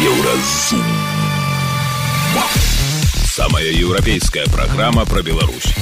Еўразум. 0.00 0.80
Самая 3.24 3.66
еўрапейская 3.66 4.46
праграма 4.46 5.04
пра 5.04 5.20
Беларусь. 5.20 5.74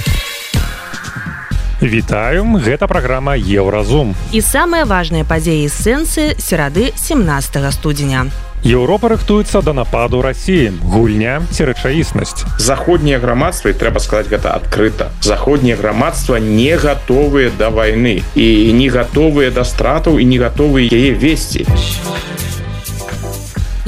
Вітаем, 1.81 2.57
гэта 2.57 2.89
праграма 2.89 3.37
Еўразум. 3.37 4.17
І 4.33 4.43
самыя 4.43 4.91
важныя 4.91 5.23
падзеі 5.23 5.71
сэнсы 5.71 6.35
серады 6.35 6.91
17 6.99 7.71
студзеня. 7.71 8.27
Еўропа 8.67 9.15
рыхтуецца 9.15 9.63
да 9.63 9.71
нападу 9.71 10.19
рассіі 10.19 10.75
гульня 10.83 11.39
ці 11.55 11.71
рэчаіснасць 11.71 12.43
заходняе 12.59 13.23
грамадства 13.23 13.71
і 13.71 13.79
трэба 13.79 14.03
сказаць 14.03 14.27
гэта 14.35 14.59
адкрыта 14.59 15.13
заходняе 15.23 15.79
грамадства 15.79 16.43
не 16.43 16.75
гатовыя 16.75 17.55
да 17.55 17.71
вайны 17.71 18.19
і 18.35 18.49
не 18.75 18.91
гатовыя 18.91 19.55
да 19.55 19.63
стратаў 19.63 20.19
і 20.19 20.27
не 20.27 20.43
гатовыя 20.43 20.91
яе 20.91 21.15
весці 21.15 21.71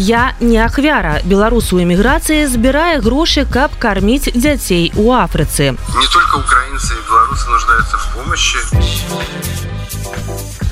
Я 0.00 0.32
не 0.40 0.56
ахвяра. 0.56 1.20
Беларусу 1.28 1.76
эміграцыі 1.76 2.46
збірае 2.48 3.04
грошы 3.04 3.44
каб 3.44 3.76
карміць 3.76 4.32
дзяцей 4.32 4.96
у 4.96 5.12
афрыцы. 5.12 5.76
Не 5.76 6.08
только 6.08 6.40
украінцы 6.40 6.96
беларусы 7.04 7.44
нуждаются 7.50 7.98
в 7.98 8.06
помощи. 8.16 8.56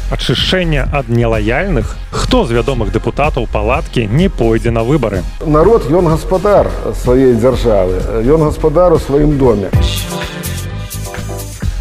Ачышчэнне 0.08 0.88
ад 0.88 1.10
нелаяльных. 1.12 1.92
Хто 2.10 2.46
з 2.46 2.56
вядомых 2.56 2.88
дэпутатаў 2.88 3.52
палаткі 3.52 4.08
не 4.08 4.30
пойдзе 4.32 4.70
на 4.70 4.80
выбары? 4.80 5.20
Народ 5.44 5.92
ён 5.92 6.08
гаспадар 6.08 6.72
сваёй 6.96 7.36
дзяржавы 7.36 8.24
ён 8.24 8.48
гаспадар 8.48 8.96
у 8.96 8.98
сваім 8.98 9.36
доме. 9.36 9.68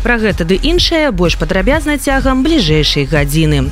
Пра 0.03 0.19
гэта 0.19 0.43
ды 0.43 0.59
іншае 0.59 1.15
больш 1.15 1.39
падрабязна 1.39 1.95
цягам 1.95 2.43
бліжэйшай 2.43 3.07
гадзіны 3.07 3.71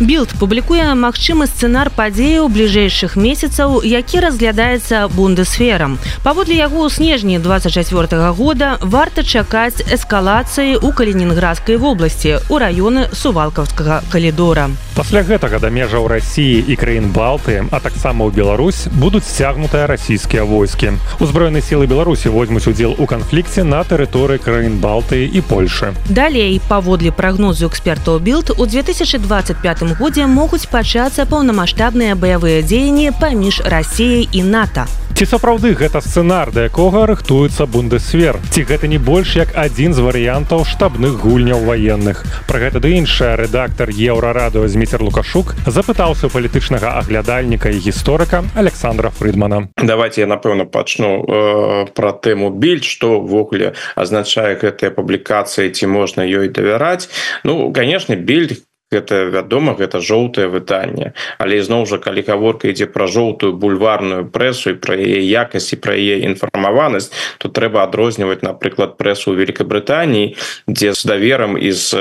Білд 0.00 0.32
публікуе 0.40 0.80
магчымы 0.96 1.44
сцэнар 1.44 1.90
падзеяў 1.92 2.48
бліжэйшых 2.48 3.20
месяцаў, 3.20 3.84
які 3.84 4.24
разглядаецца 4.24 5.12
бундесферам. 5.12 5.98
Паводле 6.24 6.56
яго 6.56 6.88
ў 6.88 6.88
снежні 6.88 7.36
24 7.36 8.08
-го 8.08 8.32
года 8.32 8.78
варта 8.80 9.20
чакаць 9.20 9.84
эскалацыі 9.84 10.80
ў 10.80 10.88
калінінградскай 10.96 11.76
вобласці 11.76 12.40
у 12.48 12.56
раёны 12.56 13.12
сувалкаўскага 13.12 14.00
калідора. 14.08 14.70
Пасля 14.96 15.20
гэтага 15.20 15.60
да 15.60 15.68
межаў 15.68 16.08
рассіі 16.08 16.64
і 16.68 16.76
краін 16.76 17.12
балты, 17.12 17.68
а 17.70 17.80
таксама 17.80 18.24
ў 18.24 18.32
Беларусь 18.32 18.88
будуць 18.88 19.28
сцягнутыя 19.28 19.86
расійскія 19.86 20.44
войскі. 20.44 20.96
Узброеныя 21.20 21.60
сілы 21.60 21.86
Беларусі 21.86 22.28
возьмуць 22.28 22.66
удзел 22.66 22.96
у 22.98 23.04
канфлікце 23.06 23.64
на 23.64 23.84
тэрыторыі 23.84 24.40
краін 24.40 24.80
балты 24.80 25.28
і 25.28 25.40
Польшы. 25.40 25.92
Далей 26.08 26.60
паводле 26.68 27.12
прагнозу 27.12 27.68
экспертаў 27.68 28.18
білд 28.18 28.50
у 28.56 28.66
2025 28.66 29.89
годзе 29.98 30.26
могуць 30.26 30.66
пачацца 30.70 31.26
паўнамасштабныя 31.26 32.14
баявыя 32.14 32.62
дзеянні 32.62 33.12
паміж 33.20 33.62
рассіяй 33.66 34.28
і 34.32 34.42
нато. 34.42 34.86
Ці 35.20 35.26
сапраўды 35.28 35.74
гэта 35.76 36.00
сцэнар 36.00 36.48
да 36.48 36.62
якога 36.64 37.02
рыхтуецца 37.04 37.66
бундесфер 37.68 38.38
ці 38.54 38.62
гэта 38.64 38.88
не 38.88 38.96
больш 38.96 39.34
як 39.36 39.52
адзін 39.52 39.92
з 39.92 40.00
варыянтаў 40.00 40.64
штабных 40.64 41.18
гульняў 41.20 41.60
ваенных? 41.66 42.24
Про 42.48 42.62
гэта 42.62 42.80
ды 42.80 42.94
іншая 42.96 43.36
рэдактор 43.36 43.92
еўрарадыо 43.92 44.64
зміцер 44.64 45.04
лукашук 45.04 45.52
запытаўся 45.66 46.32
палітычнага 46.32 46.96
аглядальніка 47.02 47.68
і 47.68 47.84
гісторыка 47.84 48.48
александра 48.54 49.12
фрыдмана. 49.12 49.68
Давайте 49.76 50.24
я 50.24 50.26
напэўна 50.26 50.64
пачну 50.64 51.20
э, 51.20 51.92
про 51.92 52.16
тэму 52.16 52.48
більд 52.56 52.88
что 52.88 53.20
ввогуле 53.20 53.74
азначае 54.00 54.56
гэтыя 54.56 54.88
публікацыі 54.88 55.68
ці 55.68 55.84
можна 55.84 56.24
ёй 56.24 56.48
давяраць 56.48 57.12
ну 57.44 57.68
конечно 57.76 58.16
більд 58.16 58.64
гэта 58.90 59.30
вядома 59.30 59.78
гэта 59.78 60.02
жоўтае 60.02 60.50
выданне. 60.50 61.14
Але 61.38 61.62
ізноў 61.62 61.86
жа 61.86 62.02
калі 62.02 62.26
гаворка 62.26 62.66
ідзе 62.74 62.90
пра 62.90 63.06
жоўтую 63.06 63.54
бульварную 63.54 64.26
прэсу 64.26 64.74
і 64.74 64.78
пра 64.82 64.98
яе 64.98 65.22
якасць 65.22 65.70
і 65.70 65.78
пра 65.78 65.94
яе 65.94 66.26
інфармаванасць 66.26 67.14
то 67.38 67.46
трэба 67.46 67.86
адрозніваць 67.86 68.42
напрыклад 68.42 68.98
прэсу 68.98 69.30
Великкабрытаніі 69.38 70.34
дзе 70.66 70.90
з 70.90 71.06
даверам 71.06 71.54
і 71.54 71.70
з 71.70 71.94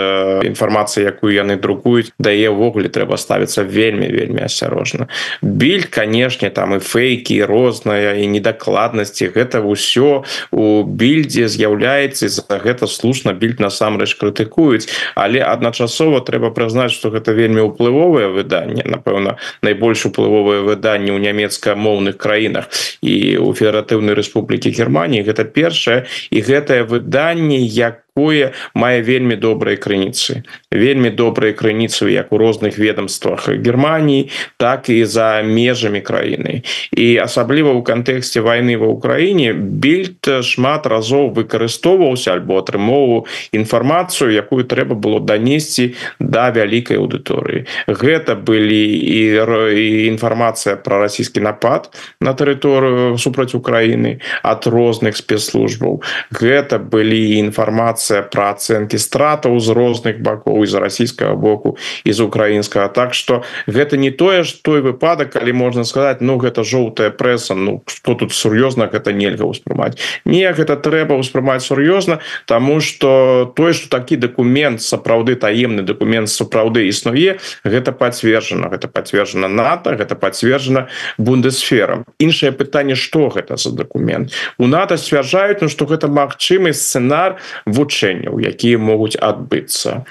інфармацыі 0.49 1.05
якую 1.05 1.29
яны 1.29 1.61
друкуюць 1.61 2.09
дае 2.17 2.49
ўвогуле 2.49 2.89
трэба 2.89 3.21
ставіцца 3.21 3.61
вельмі 3.61 4.09
вельмі 4.09 4.49
асцярожна. 4.49 5.05
Біль 5.45 5.85
канешне 5.93 6.49
там 6.49 6.73
і 6.73 6.79
фейкі 6.81 7.45
розная 7.45 8.17
і 8.17 8.25
недакладнасці 8.33 9.29
гэта 9.29 9.61
ўсё 9.61 10.25
у 10.49 10.65
більдзе 10.83 11.45
з'яўляецца 11.45 12.49
гэта 12.49 12.89
слушна 12.89 13.37
більд 13.37 13.61
насамрэч 13.61 14.17
крытыкуюць. 14.17 14.89
Але 15.13 15.45
адначасова 15.45 16.25
трэба 16.25 16.49
прызнаць 16.49 16.78
знаць 16.79 16.95
что 16.95 17.11
гэта 17.11 17.35
вельмі 17.35 17.67
ўплывовае 17.67 18.31
выданне 18.31 18.87
напэўна 18.87 19.35
найбольш 19.61 20.07
уплывовае 20.07 20.63
выданне 20.63 21.11
ў 21.11 21.19
нямецкамоўных 21.19 22.15
краінах 22.15 22.71
і 23.03 23.35
у 23.43 23.51
федэратыўнай 23.51 24.15
Рэспублікі 24.15 24.71
Геррманіі 24.71 25.27
гэта 25.27 25.43
першае 25.43 26.07
і 26.31 26.39
гэтае 26.39 26.87
выданне 26.87 27.59
як 27.59 28.07
якое 28.09 28.51
мае 28.73 29.01
вельмі 29.01 29.35
добрыя 29.35 29.77
крыніцы 29.77 30.43
вельмі 30.71 31.09
добрыя 31.09 31.53
крыніцы 31.53 32.09
як 32.11 32.33
у 32.33 32.37
розных 32.37 32.77
ведомствах 32.77 33.49
Геррманіі 33.49 34.29
так 34.57 34.89
і 34.89 35.05
за 35.05 35.41
межамі 35.41 36.01
краіны 36.01 36.63
і 36.91 37.07
асабліва 37.17 37.73
ў 37.73 37.81
кантэксце 37.83 38.41
войны 38.41 38.77
ва 38.77 38.91
ўкраіне 38.91 39.53
більд 39.53 40.43
шмат 40.43 40.87
разоў 40.87 41.31
выкарыстоўваўся 41.37 42.33
альбо 42.33 42.59
атрымоўваў 42.59 43.27
інфармацыю 43.53 44.31
якую 44.33 44.65
трэба 44.65 44.95
было 44.95 45.19
данесці 45.19 45.95
да 46.19 46.49
вялікай 46.51 46.97
аўдыторыі. 46.97 47.65
Гэта 47.87 48.35
былі 48.35 48.83
і 48.99 50.07
інфармацыя 50.09 50.75
про 50.75 50.99
расійскі 51.05 51.41
напад 51.45 51.89
на 52.19 52.33
тэрыторыю 52.33 53.17
супраць 53.17 53.55
Украіны 53.55 54.19
ад 54.43 54.67
розных 54.67 55.17
спецслужбаў. 55.17 56.01
Гэта 56.31 56.79
былі 56.79 57.39
інфармацыі 57.39 57.98
інфармацыя 57.99 58.23
пра 58.31 58.55
ацэнкі 58.55 58.97
стратаў 58.97 59.59
з 59.59 59.69
розных 59.75 60.21
бакоў 60.23 60.65
з 60.65 60.79
расійскага 60.79 61.35
боку 61.35 61.77
і 62.03 62.11
з 62.11 62.19
украінскага 62.21 62.87
так 62.87 63.13
что 63.13 63.43
гэта 63.67 63.97
не 63.97 64.11
тое 64.11 64.43
ж 64.43 64.55
той 64.63 64.81
выпадак 64.81 65.33
калі 65.33 65.53
можна 65.53 65.83
сказаць 65.83 66.21
ну 66.21 66.37
гэта 66.37 66.63
жоўтая 66.63 67.11
прэса 67.11 67.55
Ну 67.55 67.83
что 67.87 68.15
тут 68.15 68.31
сур'ёзна 68.31 68.87
гэта 68.87 69.11
нельга 69.11 69.45
ўспрымаць 69.45 69.99
не 70.25 70.47
гэта 70.53 70.75
трэба 70.75 71.19
ўспрымаць 71.19 71.65
сур'ёзна 71.65 72.19
тому 72.45 72.79
что 72.79 73.51
тое 73.55 73.73
что 73.73 73.89
такі 73.89 74.15
документ 74.15 74.81
сапраўды 74.81 75.35
таемны 75.35 75.83
документ 75.83 76.29
сапраўды 76.29 76.87
існуе 76.87 77.39
гэта 77.63 77.91
пацверджана 77.91 78.69
гэта 78.69 78.87
пацверджана 78.87 79.47
нато 79.47 79.95
гэта 79.95 80.15
пацверджана 80.15 80.87
бундесферам 81.17 82.05
іншае 82.19 82.51
пытанне 82.51 82.95
что 82.95 83.29
гэта 83.29 83.57
за 83.57 83.71
документ? 83.71 84.31
У 84.57 84.67
нато 84.67 84.97
сцвярджаюць 84.97 85.61
Ну 85.61 85.67
что 85.67 85.85
гэта 85.85 86.07
магчымы 86.07 86.71
сцэнар 86.73 87.37
вучэ 87.65 87.88
вырашэнняў 87.89 88.39
якія 88.39 88.77
могуць 88.77 89.17
адбыцца. 89.17 90.05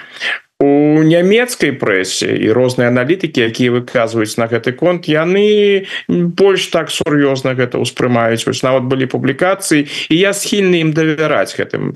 У 0.58 0.98
нямецкай 1.06 1.70
прэсе 1.70 2.34
і 2.34 2.50
розныя 2.50 2.90
аналітыкі 2.90 3.46
якія 3.46 3.70
выказваюць 3.70 4.42
на 4.42 4.50
гэты 4.50 4.74
конт 4.74 5.06
яны 5.06 5.86
больш 6.10 6.66
так 6.74 6.90
сур'ёзна 6.90 7.54
гэта 7.54 7.78
ўспрымаюць. 7.78 8.42
Вось 8.42 8.66
нават 8.66 8.90
былі 8.90 9.06
публікацыі 9.06 9.86
і 10.10 10.14
я 10.18 10.34
схільны 10.34 10.82
ім 10.82 10.90
давяраць 10.98 11.54
гэтым 11.54 11.94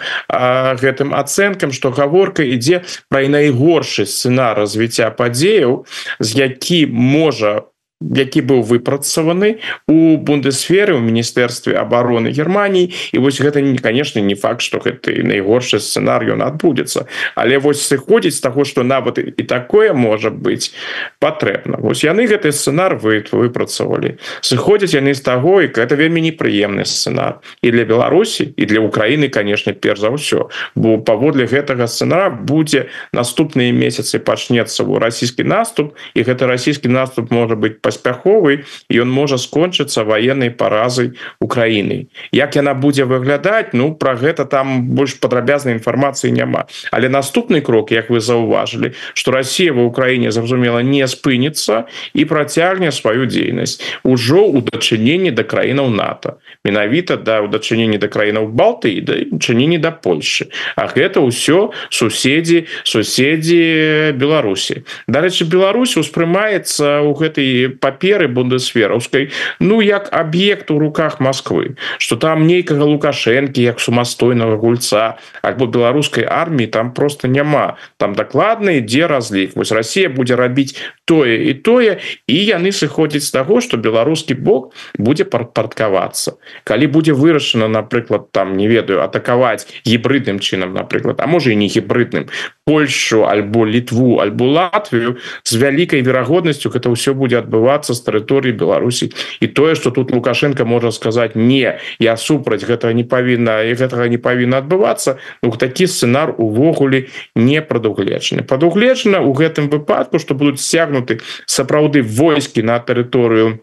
гэтым 0.79 1.11
ацэнкам 1.11 1.75
што 1.75 1.91
гаворка 1.91 2.47
ідзе 2.47 2.87
пра 3.11 3.27
найгоршы 3.27 4.07
сцэнар 4.07 4.63
развіцця 4.63 5.11
падзеяў 5.11 5.83
з 6.23 6.29
які 6.39 6.87
можа 6.87 7.67
у 7.67 7.72
які 8.11 8.43
быў 8.43 8.63
выпрацаваны 8.67 9.63
у 9.87 10.17
бундесферы 10.19 10.95
у 10.97 11.01
міністэрстве 11.01 11.79
обороны 11.79 12.35
Геррманіі 12.35 12.91
і 13.13 13.19
вось 13.19 13.41
гэта 13.41 13.61
не 13.61 13.79
конечно 13.79 14.21
не 14.21 14.35
факт 14.35 14.63
что 14.63 14.79
гэта 14.79 15.13
найгоршы 15.23 15.79
сцэнар 15.79 16.27
ён 16.35 16.43
адбудзецца. 16.43 17.07
Але 17.35 17.59
вось 17.59 17.87
сыходзіць 17.87 18.37
з 18.37 18.41
таго 18.41 18.65
что 18.65 18.83
нават 18.83 19.19
і 19.19 19.43
такое 19.43 19.93
можа 19.93 20.31
быть 20.31 20.75
патрэбна. 21.19 21.79
Вось 21.79 22.05
яны 22.05 22.27
гэты 22.27 22.53
сцэнар 22.53 22.97
вы 22.99 23.25
выпрацавалі. 23.31 24.19
Сыходзяць 24.41 24.95
яны 24.95 25.15
з 25.15 25.23
таго 25.23 25.63
і 25.63 25.71
это 25.71 25.95
вельмі 25.95 26.21
непрыемны 26.21 26.85
сцэнар. 26.85 27.39
І 27.63 27.71
для 27.71 27.85
Беларусі 27.85 28.53
і 28.57 28.67
для 28.67 28.81
Украіны 28.81 29.29
конечно 29.29 29.73
перш 29.73 30.01
за 30.01 30.11
ўсё. 30.11 30.51
Бо 30.75 30.99
паводле 30.99 31.47
гэтага 31.47 31.87
сцэнара 31.87 32.31
будзе 32.31 32.89
наступныя 33.13 33.73
месяцы 33.73 34.19
пачнецца 34.19 34.83
у 34.85 34.99
расійскі 34.99 35.45
наступ 35.45 35.95
і 36.15 36.23
гэта 36.23 36.47
расійскі 36.47 36.89
наступ 36.89 37.31
можа 37.31 37.55
быть 37.55 37.81
па 37.81 37.92
паспяховы 37.93 38.65
ён 38.89 39.09
можа 39.13 39.37
скончыцца 39.37 40.05
военной 40.05 40.51
паразай 40.51 41.13
Украіны 41.41 42.09
як 42.33 42.57
яна 42.57 42.73
будзе 42.75 43.05
выглядаць 43.05 43.77
ну 43.77 43.93
про 43.95 44.17
гэта 44.17 44.49
там 44.49 44.97
больш 44.97 45.21
падрабязнай 45.21 45.77
інфармацыі 45.77 46.33
няма. 46.33 46.65
Але 46.91 47.09
наступны 47.09 47.61
крок 47.61 47.93
як 47.93 48.09
вы 48.09 48.21
заўважылі 48.21 48.93
что 49.15 49.33
Россия 49.33 49.73
ва 49.73 49.85
Украіне 49.85 50.33
зразумела 50.33 50.81
не 50.81 51.07
спыніцца 51.07 51.85
і 52.15 52.25
працягне 52.25 52.93
сваю 52.93 53.27
дзейнасць 53.27 53.81
ужо 54.03 54.47
у 54.49 54.61
дачыненні 54.61 55.31
да 55.31 55.45
краінаў 55.45 55.91
НАТО. 55.91 56.41
Менавіта 56.65 57.17
да 57.17 57.43
ўдачынення 57.45 57.99
да 57.99 58.09
краінаў 58.09 58.49
балты 58.49 58.97
і 58.97 59.01
да 59.01 59.15
чыненні 59.37 59.79
да 59.79 59.91
Польши. 59.93 60.49
А 60.77 60.89
гэта 60.89 61.21
ўсё 61.21 61.71
суседзі 61.91 62.65
суседзі 62.85 64.13
Беларусі. 64.17 64.83
Дарэчы 65.09 65.45
Беларусь 65.45 65.97
успрымаецца 66.01 67.03
у 67.03 67.13
гэтай 67.13 67.69
паперы 67.83 68.31
бундесфераўскай 68.31 69.29
ну 69.61 69.83
як 69.83 70.09
аб'ект 70.15 70.71
у 70.71 70.79
руках 70.79 71.19
Москвы 71.21 71.75
что 71.99 72.17
там 72.17 72.47
нейкага 72.47 72.87
лукашэнкі 72.87 73.63
як 73.63 73.83
сумастойнага 73.83 74.57
гульца 74.57 75.19
альбо 75.43 75.67
беларускай 75.67 76.25
арміі 76.25 76.67
там 76.67 76.93
просто 76.95 77.29
няма. 77.29 77.77
Там 77.97 78.15
дакладна 78.15 78.71
ідзе 78.79 79.07
разлік. 79.07 79.57
Вось 79.57 79.73
Россия 79.73 80.09
будзе 80.09 80.37
рабіць 80.37 80.77
тое 81.13 81.37
і 81.51 81.53
тое 81.61 82.01
і 82.25 82.37
яны 82.41 82.73
сыходзяць 82.73 83.29
з 83.29 83.37
таго 83.37 83.61
что 83.61 83.77
беларускі 83.77 84.33
бок 84.41 84.73
будзе 84.97 85.29
парткавацца. 85.29 86.41
Калі 86.65 86.89
будзе 86.89 87.13
вырашана 87.13 87.69
напрыклад 87.69 88.33
там 88.33 88.57
не 88.57 88.65
ведаю 88.65 89.05
атакаваць 89.05 89.69
гібридным 89.85 90.41
чынам 90.41 90.73
напрыклад 90.73 91.21
а 91.21 91.29
можа 91.29 91.53
і 91.53 91.61
не 91.61 91.69
гібридным 91.69 92.33
Польшу 92.65 93.27
альбо 93.29 93.67
літву 93.67 94.23
альбо 94.25 94.47
Латвію 94.49 95.17
з 95.45 95.53
вялікай 95.61 96.01
верагоднасцю 96.01 96.73
гэта 96.73 96.89
ўсё 96.89 97.13
будзе 97.13 97.45
адбывацца 97.45 97.93
з 97.93 98.01
тэрыторыі 98.01 98.57
Беларусі. 98.57 99.13
І 99.45 99.53
тое 99.53 99.75
что 99.75 99.91
тут 99.91 100.17
лукашенко 100.17 100.65
можа 100.65 100.97
сказаць 100.97 101.37
не 101.37 101.77
я 101.99 102.17
супраць 102.17 102.65
гэтага 102.65 102.97
не 102.97 103.05
павінна 103.05 103.69
і 103.69 103.77
гэтага 103.77 104.09
не 104.09 104.17
павінна 104.17 104.65
адбывацца 104.65 105.21
Ну 105.43 105.51
такі 105.51 105.87
сцэнар 105.87 106.35
увогуле 106.39 107.09
не 107.35 107.61
прадугледжаны. 107.63 108.43
Прадугледжана 108.43 109.21
у 109.21 109.33
гэтым 109.35 109.69
выпадку 109.69 110.19
что 110.19 110.35
будуць 110.35 110.63
сцягнуты 111.03 111.21
сапраўды 111.47 112.03
войскі 112.03 112.63
на 112.63 112.79
тэрыторыю 112.79 113.61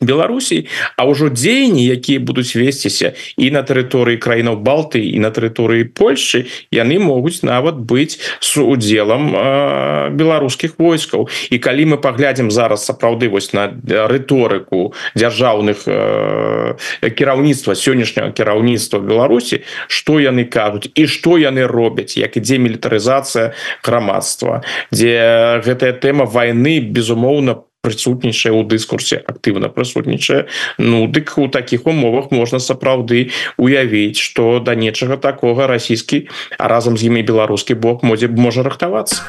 Беларусій 0.00 0.68
А 0.96 1.04
ўжо 1.04 1.28
дзеянні 1.28 1.86
якія 1.86 2.20
будуць 2.20 2.56
весціся 2.56 3.16
і 3.36 3.50
на 3.50 3.64
тэрыторыі 3.64 4.20
краінаў 4.20 4.60
балты 4.60 5.00
і 5.00 5.18
на 5.20 5.32
тэрыторыі 5.32 5.88
Польшчы 5.88 6.48
яны 6.72 7.00
могуць 7.00 7.40
нават 7.42 7.80
быць 7.80 8.20
с 8.40 8.56
удзелам 8.60 9.32
э, 9.32 10.10
беларускіх 10.12 10.76
войскаў. 10.78 11.28
І 11.50 11.56
калі 11.58 11.96
мы 11.96 11.96
паглядзім 11.96 12.50
зараз 12.50 12.84
сапраўды 12.84 13.28
вось 13.28 13.52
на 13.52 13.72
рыторыку 14.08 14.92
дзяржаўных 15.16 15.88
э, 15.88 16.76
кіраўніцтва 17.08 17.72
сённяшняга 17.72 18.32
кіраўніцтва 18.36 19.00
Беларусі 19.00 19.64
что 19.88 20.20
яны 20.20 20.44
кажуць 20.44 20.92
і 20.94 21.06
что 21.06 21.38
яны 21.40 21.64
робяць 21.64 22.16
як 22.16 22.36
ідзе 22.36 22.60
мілітарызацыя 22.60 23.56
грамадства 23.84 24.60
дзе 24.92 25.60
гэтая 25.64 25.92
тэма 25.96 26.28
войны 26.28 26.80
безумоўна 26.80 27.65
прысутнічае 27.86 28.50
ў 28.50 28.66
дыскурсе 28.66 29.22
актыўна 29.22 29.70
прысутнічае. 29.70 30.50
Ну 30.82 31.06
дык 31.06 31.38
у 31.38 31.46
такіх 31.46 31.86
умовах 31.86 32.34
можна 32.34 32.58
сапраўды 32.58 33.30
уявіць 33.54 34.18
что 34.18 34.58
да 34.58 34.74
нечага 34.74 35.16
такога 35.16 35.70
расійскі 35.70 36.26
а 36.58 36.66
разам 36.66 36.98
з 36.98 37.06
імі 37.06 37.22
беларускі 37.22 37.78
бок 37.78 38.02
модзе 38.02 38.26
можа 38.26 38.66
рыхтавацца 38.66 39.22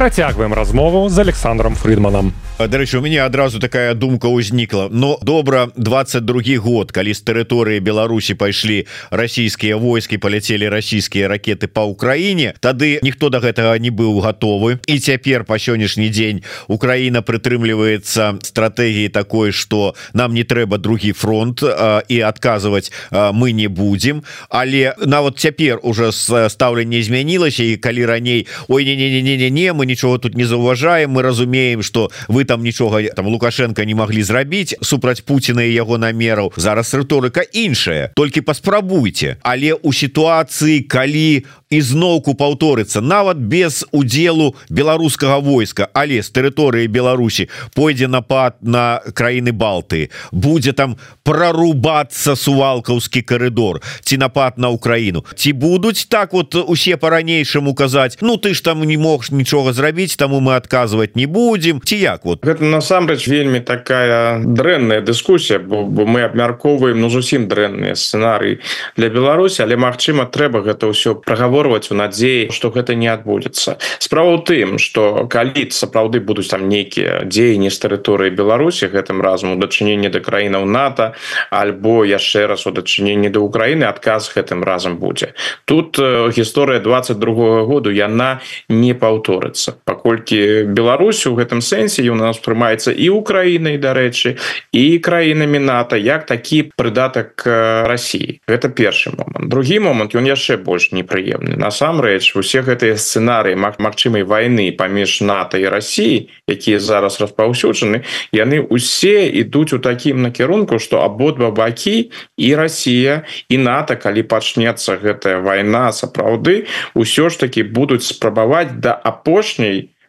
Працягваем 0.00 0.54
размову 0.54 1.10
з 1.10 1.18
Александром 1.18 1.74
Фридманом 1.74 2.32
дарэчы 2.68 2.98
у 2.98 3.00
мяне 3.00 3.22
адразу 3.24 3.58
такая 3.60 3.94
думка 3.94 4.28
ўзнікла 4.28 4.88
но 4.90 5.16
добра 5.22 5.70
22 5.76 6.60
год 6.60 6.92
калі 6.92 7.14
з 7.14 7.20
тэрыторыі 7.24 7.80
Беларусі 7.80 8.34
пайшлі 8.34 8.84
расійскія 9.10 9.76
войскі 9.76 10.18
паляцелі 10.18 10.68
расійскія 10.68 11.28
ракеты 11.28 11.68
по 11.68 11.88
Украіне 11.88 12.52
тады 12.60 13.00
ніхто 13.02 13.30
до 13.30 13.40
да 13.40 13.48
гэтага 13.48 13.78
не 13.78 13.88
быў 13.88 14.20
гатовы. 14.20 14.80
І 14.86 14.98
цяпер 14.98 15.44
по 15.44 15.56
сённяшні 15.56 16.10
дзень 16.10 16.42
Украіна 16.68 17.22
прытрымліваецца 17.22 18.42
стратэгіі 18.42 19.08
такой 19.08 19.52
что 19.52 19.94
нам 20.12 20.34
не 20.34 20.44
трэба 20.44 20.78
другі 20.78 21.12
фронт 21.12 21.62
а, 21.62 22.02
і 22.08 22.20
адказваць 22.20 22.92
мы 23.10 23.52
не 23.52 23.68
будем. 23.68 24.22
Але 24.48 24.94
нават 25.00 25.38
цяпер 25.38 25.80
уже 25.82 26.12
стаўленне 26.12 27.02
змянілася 27.02 27.64
і 27.64 27.76
калі 27.76 28.06
раней 28.06 28.48
ой 28.68 28.84
не 28.84 28.96
не 28.96 29.08
не 29.10 29.22
не 29.22 29.36
не 29.36 29.50
не 29.50 29.72
мы 29.72 29.86
нічого 29.90 30.18
тут 30.22 30.38
не 30.38 30.46
заўважаем 30.46 31.10
мы 31.10 31.22
разумеем 31.26 31.82
что 31.82 32.10
вы 32.28 32.44
там 32.44 32.62
нічога 32.62 33.02
там 33.16 33.26
лукашенко 33.26 33.84
не 33.84 33.94
могли 33.94 34.22
зрабіць 34.22 34.78
супраць 34.82 35.20
Пуціна 35.20 35.66
і 35.66 35.74
яго 35.74 35.98
намераў 35.98 36.52
зараз 36.56 36.94
рыторыка 36.94 37.42
іншая. 37.52 38.10
Толькі 38.14 38.40
паспрабуйте 38.46 39.36
але 39.42 39.74
у 39.74 39.92
сітуацыі 39.92 40.86
калі 40.86 41.42
ізноўку 41.70 42.34
паўторыцца 42.34 43.00
нават 43.00 43.38
без 43.38 43.84
удзелу 43.92 44.54
беларускага 44.70 45.38
войска 45.38 45.88
але 45.94 46.22
з 46.22 46.30
тэрыторыі 46.30 46.86
Беларусі 46.86 47.48
пойдзе 47.74 48.08
напад 48.08 48.58
на 48.62 49.02
краіны 49.14 49.52
балты 49.52 50.10
будзе 50.32 50.72
там 50.72 50.96
прорубацца 51.22 52.36
сувалкаўскі 52.36 53.22
коридор 53.22 53.82
ці 54.02 54.18
напад 54.18 54.58
на 54.58 54.70
Украіну. 54.70 55.24
Ці 55.34 55.52
будуць 55.52 56.04
так 56.04 56.32
вот 56.32 56.54
усе 56.54 56.96
по-ранейшаму 56.96 57.74
казаць 57.74 58.18
Ну 58.20 58.36
ты 58.36 58.54
ж 58.54 58.62
там 58.64 58.82
не 58.84 58.98
мог 58.98 59.24
нічога 59.30 59.72
зрабіць 59.80 60.16
таму 60.16 60.40
мы 60.40 60.56
адказваць 60.56 61.16
не 61.16 61.26
будем. 61.26 61.80
Ці 61.80 61.96
як 61.96 62.24
вот. 62.24 62.44
Гэта 62.44 62.64
насамрэч 62.64 63.28
вельмі 63.28 63.60
такая 63.60 64.40
дрэнная 64.44 65.00
дыскусія 65.00 65.58
бо, 65.58 65.84
бо 65.84 66.06
мы 66.06 66.22
абмяркоўваем 66.28 67.00
ну 67.00 67.08
зусім 67.08 67.48
дрэнныя 67.48 67.96
сцэнарыі 67.96 68.60
для 68.96 69.08
Беларусі 69.08 69.64
але 69.64 69.76
Мачыма 69.80 70.26
трэба 70.30 70.62
гэта 70.64 70.86
ўсё 70.90 71.16
праговор 71.20 71.40
перагаворваць 71.40 71.90
у 71.90 71.94
надзеі 71.94 72.50
что 72.50 72.70
гэта 72.70 72.94
не 72.94 73.08
адбудзецца. 73.08 73.78
Справа 73.98 74.36
ў 74.36 74.44
тым 74.44 74.78
что 74.78 75.26
калі 75.30 75.70
сапраўды 75.70 76.20
будуць 76.20 76.48
там 76.48 76.68
нейкія 76.68 77.24
дзеянні 77.24 77.70
з 77.70 77.78
тэрыторыі 77.80 78.30
Беларусі 78.30 78.88
гэтым 78.92 79.20
разам 79.20 79.56
у 79.56 79.60
дачыненні 79.60 80.08
да 80.08 80.20
краінаў 80.20 80.64
НАТО 80.66 81.14
альбо 81.50 82.04
яшчэ 82.04 82.46
раз 82.46 82.66
у 82.66 82.70
дачыненні 82.70 83.30
да 83.30 83.40
Украіны 83.40 83.84
адказ 83.84 84.30
гэтым 84.34 84.64
разам 84.64 84.96
будзе. 84.96 85.34
Тут 85.64 85.98
э, 85.98 86.30
гісторыя 86.30 86.80
22 86.80 87.32
-го 87.32 87.66
году 87.66 87.90
яна 87.90 88.40
не 88.68 88.94
паўторыцца 88.94 89.69
паколькі 89.84 90.64
Беларусь 90.70 91.26
у 91.26 91.34
гэтым 91.34 91.60
сэнсе 91.60 92.06
у 92.10 92.14
нас 92.14 92.38
прымаецца 92.38 92.92
і 92.92 93.08
Украінай 93.10 93.78
дарэчы 93.78 94.36
і 94.72 94.98
краінамі 94.98 95.58
НАТО 95.58 95.96
як 95.96 96.26
такі 96.26 96.72
прыдатак 96.76 97.42
Росіі 97.86 98.40
гэта 98.48 98.68
першы 98.68 99.14
момант. 99.14 99.48
Другі 99.50 99.80
момант 99.80 100.14
ён 100.14 100.26
яшчэ 100.26 100.56
больш 100.56 100.90
непрыемны. 100.92 101.56
Насамрэч 101.60 102.34
усе 102.34 102.64
гэтыя 102.64 102.96
сцэнарыі 102.96 103.56
магчымай 103.56 104.22
войны 104.22 104.72
паміж 104.72 105.20
НАТО 105.20 105.58
і 105.58 105.68
Росіі 105.68 106.30
якія 106.48 106.80
зараз 106.80 107.20
распаўсюджаны 107.20 108.02
яны 108.32 108.60
усе 108.60 109.28
ідуць 109.28 109.72
у 109.72 109.78
такім 109.78 110.22
накірунку 110.22 110.78
что 110.78 111.00
абодва 111.04 111.50
бакі 111.50 112.10
і 112.36 112.54
Россия 112.54 113.22
і 113.48 113.58
НАТО 113.58 113.96
калі 113.96 114.22
пачнецца 114.22 114.96
гэтая 114.96 115.38
война 115.44 115.92
сапраўды 115.92 116.66
ўсё 116.94 117.30
ж 117.30 117.38
таки 117.38 117.62
будуць 117.62 118.08
спрабаваць 118.08 118.80
да 118.80 118.92
апошняй 118.94 119.59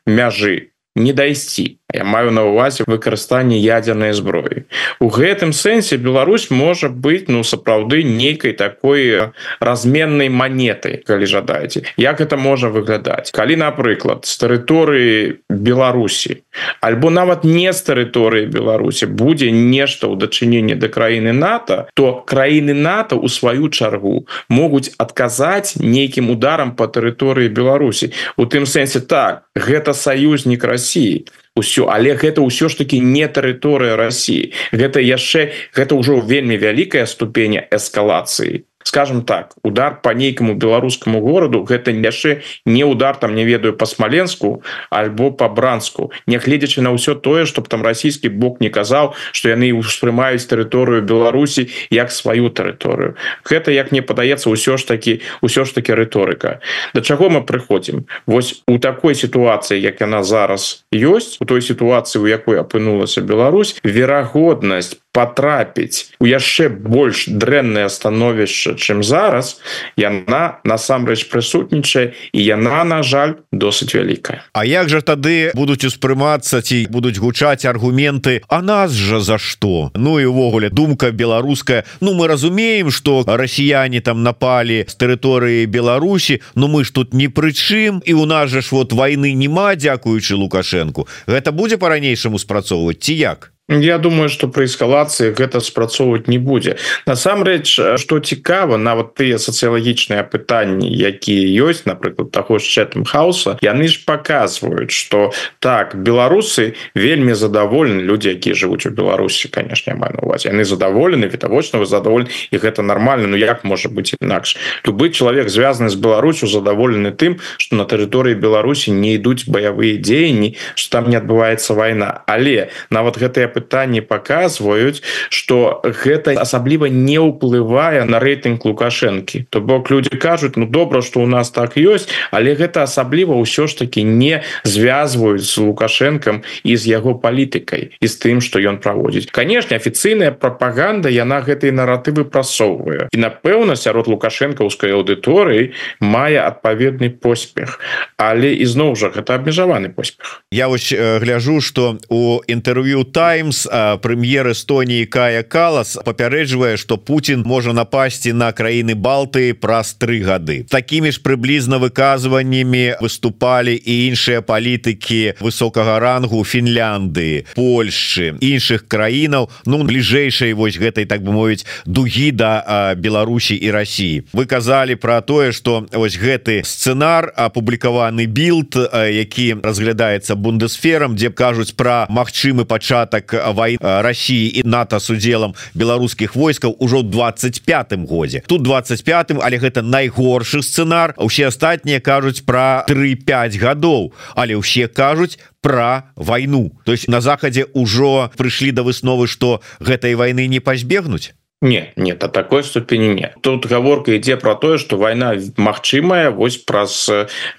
мяжы 0.05 0.71
не 0.95 1.13
дайсці. 1.13 1.77
Я 1.93 2.03
маю 2.03 2.31
на 2.31 2.43
увазе 2.43 2.83
выкарыстанне 2.87 3.59
ядзернай 3.59 4.13
зброі. 4.13 4.67
У 4.99 5.07
гэтым 5.07 5.51
сэнсе 5.55 5.95
Беларусь 5.95 6.51
можа 6.51 6.87
быць 6.87 7.27
ну 7.27 7.43
сапраўды 7.43 8.03
нейкай 8.03 8.51
такой 8.53 9.31
разменнай 9.59 10.29
манетай 10.29 10.99
калі 11.03 11.25
жадаеце. 11.25 11.83
Як 11.97 12.21
это 12.21 12.37
можа 12.37 12.67
выглядаць? 12.67 13.31
Калі 13.31 13.55
напрыклад 13.55 14.27
з 14.27 14.35
тэрыторыі 14.39 15.39
Беларусі 15.49 16.43
альбо 16.81 17.09
нават 17.09 17.43
не 17.43 17.71
з 17.73 17.79
тэрыторыі 17.87 18.45
Беларусі 18.51 19.05
будзе 19.05 19.51
нешта 19.51 20.07
ў 20.07 20.17
дачыненні 20.17 20.75
да 20.75 20.87
краіны 20.87 21.33
НАТО 21.33 21.87
то 21.93 22.23
краіны 22.27 22.73
НАТО 22.73 23.15
у 23.15 23.27
сваю 23.27 23.69
чаргу 23.69 24.27
могуць 24.49 24.91
адказаць 24.97 25.77
нейкім 25.79 26.31
ударам 26.31 26.75
по 26.75 26.87
тэрыторыі 26.87 27.49
Беларусі. 27.49 28.11
У 28.37 28.45
тым 28.45 28.65
сэнсе 28.65 28.99
так 28.99 29.47
гэта 29.55 29.93
саюзнік 29.93 30.63
Росіі 30.63 31.25
ўсё 31.55 31.91
але 31.91 32.15
гэта 32.15 32.39
ўсё 32.39 32.71
ж 32.71 32.79
таки 32.79 32.99
не 32.99 33.27
тэрыторыя 33.27 33.99
Росіі 33.99 34.55
гэта 34.71 35.03
яшчэ 35.03 35.51
гэта 35.75 35.99
ўжо 35.99 36.23
вельмі 36.23 36.55
вялікая 36.55 37.05
ступеня 37.05 37.67
эскалацыі 37.67 38.63
скажем 38.83 39.23
так 39.23 39.55
удар 39.63 39.99
по 40.01 40.09
нейкаму 40.09 40.55
беларускаму 40.55 41.21
гораду 41.21 41.63
гэта 41.63 41.91
яшчэ 41.91 42.41
не 42.65 42.83
удар 42.83 43.15
там 43.17 43.35
не 43.35 43.45
ведаю 43.45 43.73
по 43.73 43.85
смоленску 43.85 44.63
альбо 44.89 45.31
по 45.31 45.49
бранску. 45.49 46.11
Нягледзячы 46.27 46.81
на 46.81 46.91
ўсё 46.91 47.15
тое 47.15 47.45
чтобы 47.45 47.67
там 47.67 47.83
расійскі 47.83 48.29
бок 48.29 48.61
не 48.61 48.69
казаў 48.69 49.13
что 49.31 49.49
яны 49.49 49.73
успрымаюць 49.73 50.45
тэрыторыю 50.45 51.01
Беларусі 51.01 51.69
як 51.89 52.11
сваю 52.11 52.49
тэрыторыю 52.49 53.15
гэта 53.43 53.71
як 53.71 53.91
мне 53.91 54.01
падаецца 54.01 54.49
ўсё 54.49 54.77
ж 54.77 54.85
таки 54.85 55.21
ўсё 55.41 55.65
ж 55.65 55.73
таки 55.73 55.93
рыторыка 55.93 56.61
до 56.93 57.01
чаго 57.01 57.29
мы 57.29 57.41
прыходзім 57.43 58.05
Вось 58.25 58.63
у 58.67 58.77
такой 58.77 59.15
сітуацыі 59.15 59.81
як 59.81 60.01
яна 60.01 60.23
зараз 60.23 60.85
ёсць 60.93 61.37
у 61.41 61.45
той 61.45 61.61
сітуацыі 61.61 62.21
у 62.21 62.27
якой 62.27 62.61
апынулася 62.61 63.21
Беларусь 63.21 63.77
верагоднасць 63.83 65.00
потрапіць 65.11 66.15
у 66.19 66.25
яшчэ 66.27 66.69
больш 66.69 67.27
дрэннае 67.27 67.89
становішча 67.91 68.75
чым 68.79 69.03
зараз 69.03 69.59
яна 69.99 70.63
насамрэч 70.63 71.27
прысутнічае 71.27 72.15
і 72.31 72.39
яна 72.39 72.83
на 72.87 73.03
жаль 73.03 73.35
досыць 73.51 73.91
вялікая. 73.91 74.43
А 74.53 74.63
як 74.65 74.87
жа 74.89 75.03
тады 75.03 75.51
будуць 75.55 75.83
успрымацца 75.83 76.63
ці 76.63 76.87
будуць 76.89 77.19
гучаць 77.19 77.67
аргументы 77.67 78.41
а 78.47 78.61
нас 78.61 78.95
жа 78.95 79.19
за 79.19 79.37
что 79.37 79.91
Ну 79.95 80.19
і 80.19 80.25
увогуле 80.25 80.69
думка 80.69 81.11
беларуская. 81.11 81.83
Ну 81.99 82.13
мы 82.13 82.27
разумеем 82.27 82.91
что 82.91 83.23
расіяне 83.27 84.01
там 84.01 84.23
напалі 84.23 84.85
з 84.87 84.95
тэрыторыі 84.95 85.65
Беларусі 85.67 86.41
Ну 86.55 86.67
мы 86.67 86.83
ж 86.83 86.93
тут 86.93 87.13
не 87.13 87.27
прычым 87.27 88.01
і 88.05 88.13
у 88.13 88.25
нас 88.25 88.49
жа 88.49 88.61
ж 88.61 88.71
вот 88.71 88.93
войны 88.93 89.33
няма 89.33 89.75
дзякуючы 89.75 90.35
лукашэнку. 90.35 91.07
Гэта 91.27 91.51
будзе 91.51 91.77
по-ранейшаму 91.77 92.39
спрацоўваць 92.39 93.03
ці 93.03 93.13
як 93.13 93.51
Я 93.71 93.97
думаю 93.97 94.27
что 94.27 94.47
при 94.51 94.65
эскалацыі 94.67 95.31
гэта 95.31 95.63
спрацоўваць 95.63 96.27
не 96.27 96.37
будзе. 96.37 96.75
Насамрэч 97.07 97.95
что 97.95 98.19
цікава 98.19 98.75
нават 98.75 99.15
тыя 99.15 99.39
сацыялагічныя 99.39 100.27
пытанні 100.27 100.91
якія 100.91 101.47
ёсць 101.63 101.87
напрыклад 101.87 102.35
таго 102.35 102.59
ж 102.59 102.67
чэтым 102.67 103.07
хауса 103.07 103.55
яны 103.63 103.87
ж 103.87 104.03
показваюць 104.03 104.91
что 104.91 105.31
так 105.63 105.95
беларусы 105.95 106.75
вельмі 106.95 107.31
задаволены 107.31 108.03
люди 108.03 108.35
якія 108.35 108.59
жывуць 108.59 108.83
у 108.83 108.91
Беларусі 108.91 109.47
конечно 109.47 109.95
маю 109.95 110.19
на 110.19 110.27
увазе 110.27 110.51
яны 110.51 110.67
задаволены 110.67 111.31
відавочна 111.31 111.79
вы 111.79 111.87
задоволен 111.87 112.27
і 112.51 112.57
гэта 112.59 112.83
нормально 112.83 113.31
Ну 113.31 113.37
як 113.37 113.63
можа 113.63 113.87
быть 113.87 114.11
інакш? 114.19 114.57
Любы 114.83 115.15
чалавек 115.15 115.47
звязаны 115.47 115.89
з 115.89 115.95
Беларусю 115.95 116.47
задаволены 116.47 117.15
тым 117.15 117.39
что 117.55 117.79
на 117.79 117.87
тэрыторыі 117.87 118.35
Беларусі 118.35 118.91
не 118.91 119.15
ідуць 119.15 119.47
баявыя 119.47 119.95
дзеянні 119.95 120.59
что 120.75 120.99
там 120.99 121.09
не 121.09 121.15
адбываецца 121.15 121.71
война 121.71 122.27
але 122.27 122.67
нават 122.89 123.15
гэтыя 123.15 123.47
пытанні 123.47 123.60
пытанні 123.61 124.01
показваюць 124.01 125.05
что 125.29 125.81
гэта 125.85 126.33
асабліва 126.41 126.89
не 126.89 127.21
ўплывае 127.21 128.09
на 128.09 128.17
рэйтынг 128.17 128.65
лукашэнкі. 128.65 129.45
То 129.53 129.61
бок 129.61 129.93
люди 129.93 130.09
кажуць 130.09 130.57
Ну 130.57 130.65
добра 130.65 131.01
что 131.01 131.21
у 131.21 131.27
нас 131.27 131.51
так 131.53 131.77
ёсць 131.77 132.09
але 132.31 132.57
гэта 132.57 132.83
асабліва 132.89 133.37
ўсё 133.37 133.69
ж 133.69 133.85
таки 133.85 134.01
не 134.01 134.41
звязваюць 134.65 135.45
з 135.45 135.57
лукашэнкам 135.61 136.41
і 136.63 136.73
з 136.75 136.83
яго 136.89 137.13
палітыкай 137.13 137.93
і 138.01 138.05
з 138.07 138.15
тым 138.17 138.41
что 138.41 138.59
ён 138.59 138.81
праводзіць. 138.81 139.29
Конечно 139.31 139.75
афіцыйная 139.75 140.31
пропаганда 140.31 141.09
яна 141.09 141.41
гэтай 141.45 141.71
наратывы 141.71 142.25
прасоўвае. 142.25 143.09
І 143.13 143.17
напэўна 143.17 143.75
сярод 143.75 144.07
лукашэнкаўскай 144.07 144.93
аўдыторыі 144.97 145.73
мае 146.01 146.41
адпаведны 146.41 147.09
поспех. 147.09 147.79
Але 148.17 148.53
ізноў 148.61 148.95
жа 148.95 149.13
гэта 149.13 149.35
абмежаваны 149.35 149.89
поспех. 149.89 150.43
Я 150.51 150.67
вось 150.67 150.93
гляжу 150.93 151.61
что 151.61 151.97
у 152.09 152.41
інтэрв'ю 152.47 153.03
тайм 153.03 153.40
Таймс 153.41 153.65
прэм'ер 154.05 154.53
Эстоніі 154.53 155.07
Кая 155.09 155.41
Калас 155.41 155.97
папярэджвае 156.05 156.77
што 156.77 157.01
Путін 157.01 157.41
можа 157.41 157.73
напасці 157.73 158.37
на 158.37 158.51
краіны 158.53 158.93
Балты 158.93 159.57
праз 159.57 159.97
тры 159.97 160.21
гады 160.21 160.61
такімі 160.69 161.09
ж 161.09 161.17
прыблізна 161.25 161.81
выказваннямі 161.81 163.01
выступалі 163.01 163.73
і 163.73 163.93
іншыя 164.13 164.45
палітыкі 164.45 165.41
высокага 165.41 165.97
рангу 165.97 166.43
Фінляндыі 166.45 167.49
Польшчы 167.57 168.37
іншых 168.37 168.85
краінаў 168.85 169.49
Ну 169.65 169.81
бліжэйшай 169.89 170.53
вось 170.53 170.77
гэтай 170.77 171.09
так 171.09 171.25
бы 171.25 171.33
мовіць 171.33 171.65
дугі 171.89 172.29
да 172.37 172.93
Беларусі 172.93 173.57
і 173.57 173.73
Росіі 173.73 174.29
вы 174.37 174.45
казалі 174.45 175.01
про 175.01 175.17
тое 175.25 175.49
что 175.49 175.89
ось 175.97 176.13
гэты 176.13 176.61
сцэнар 176.61 177.33
апублікаваны 177.33 178.29
билд 178.29 178.77
які 178.93 179.65
разглядаецца 179.65 180.37
бундесферам 180.37 181.17
дзе 181.17 181.33
кажуць 181.33 181.73
про 181.73 182.05
магчымы 182.05 182.69
пачатак 182.69 183.30
вой 183.33 183.77
России 183.81 184.47
і 184.59 184.63
НАТО 184.65 184.99
с 184.99 185.09
удзелам 185.09 185.55
беларускіх 185.73 186.35
войскаў 186.35 186.75
ужо 186.79 187.01
25 187.01 187.93
годзе. 188.07 188.43
Тут 188.47 188.61
25 188.63 189.31
але 189.41 189.57
гэта 189.57 189.81
найгоршы 189.81 190.61
сцэнар. 190.61 191.15
Усе 191.17 191.47
астатнія 191.47 191.99
кажуць 191.99 192.41
про 192.45 192.83
35 192.87 193.57
гадоў 193.57 194.13
але 194.35 194.55
ўсе 194.55 194.87
кажуць 194.87 195.37
про 195.61 196.09
войну 196.15 196.73
то 196.85 196.91
есть 196.91 197.07
на 197.07 197.21
захадзе 197.21 197.67
ўжо 197.73 198.31
прыйшлі 198.37 198.71
да 198.71 198.81
высновы 198.83 199.27
что 199.27 199.61
гэтай 199.79 200.15
войны 200.15 200.47
не 200.47 200.59
пазбегнуць 200.59 201.33
нет 201.61 201.93
нет 201.95 202.23
а 202.23 202.27
такой 202.27 202.63
ступені 202.63 203.09
нет. 203.09 203.35
Тут 203.41 203.67
гаворка 203.67 204.11
ідзе 204.11 204.37
про 204.37 204.55
тое 204.55 204.77
что 204.77 204.97
война 204.97 205.35
магчымая 205.57 206.31
вось 206.31 206.57
праз 206.57 207.09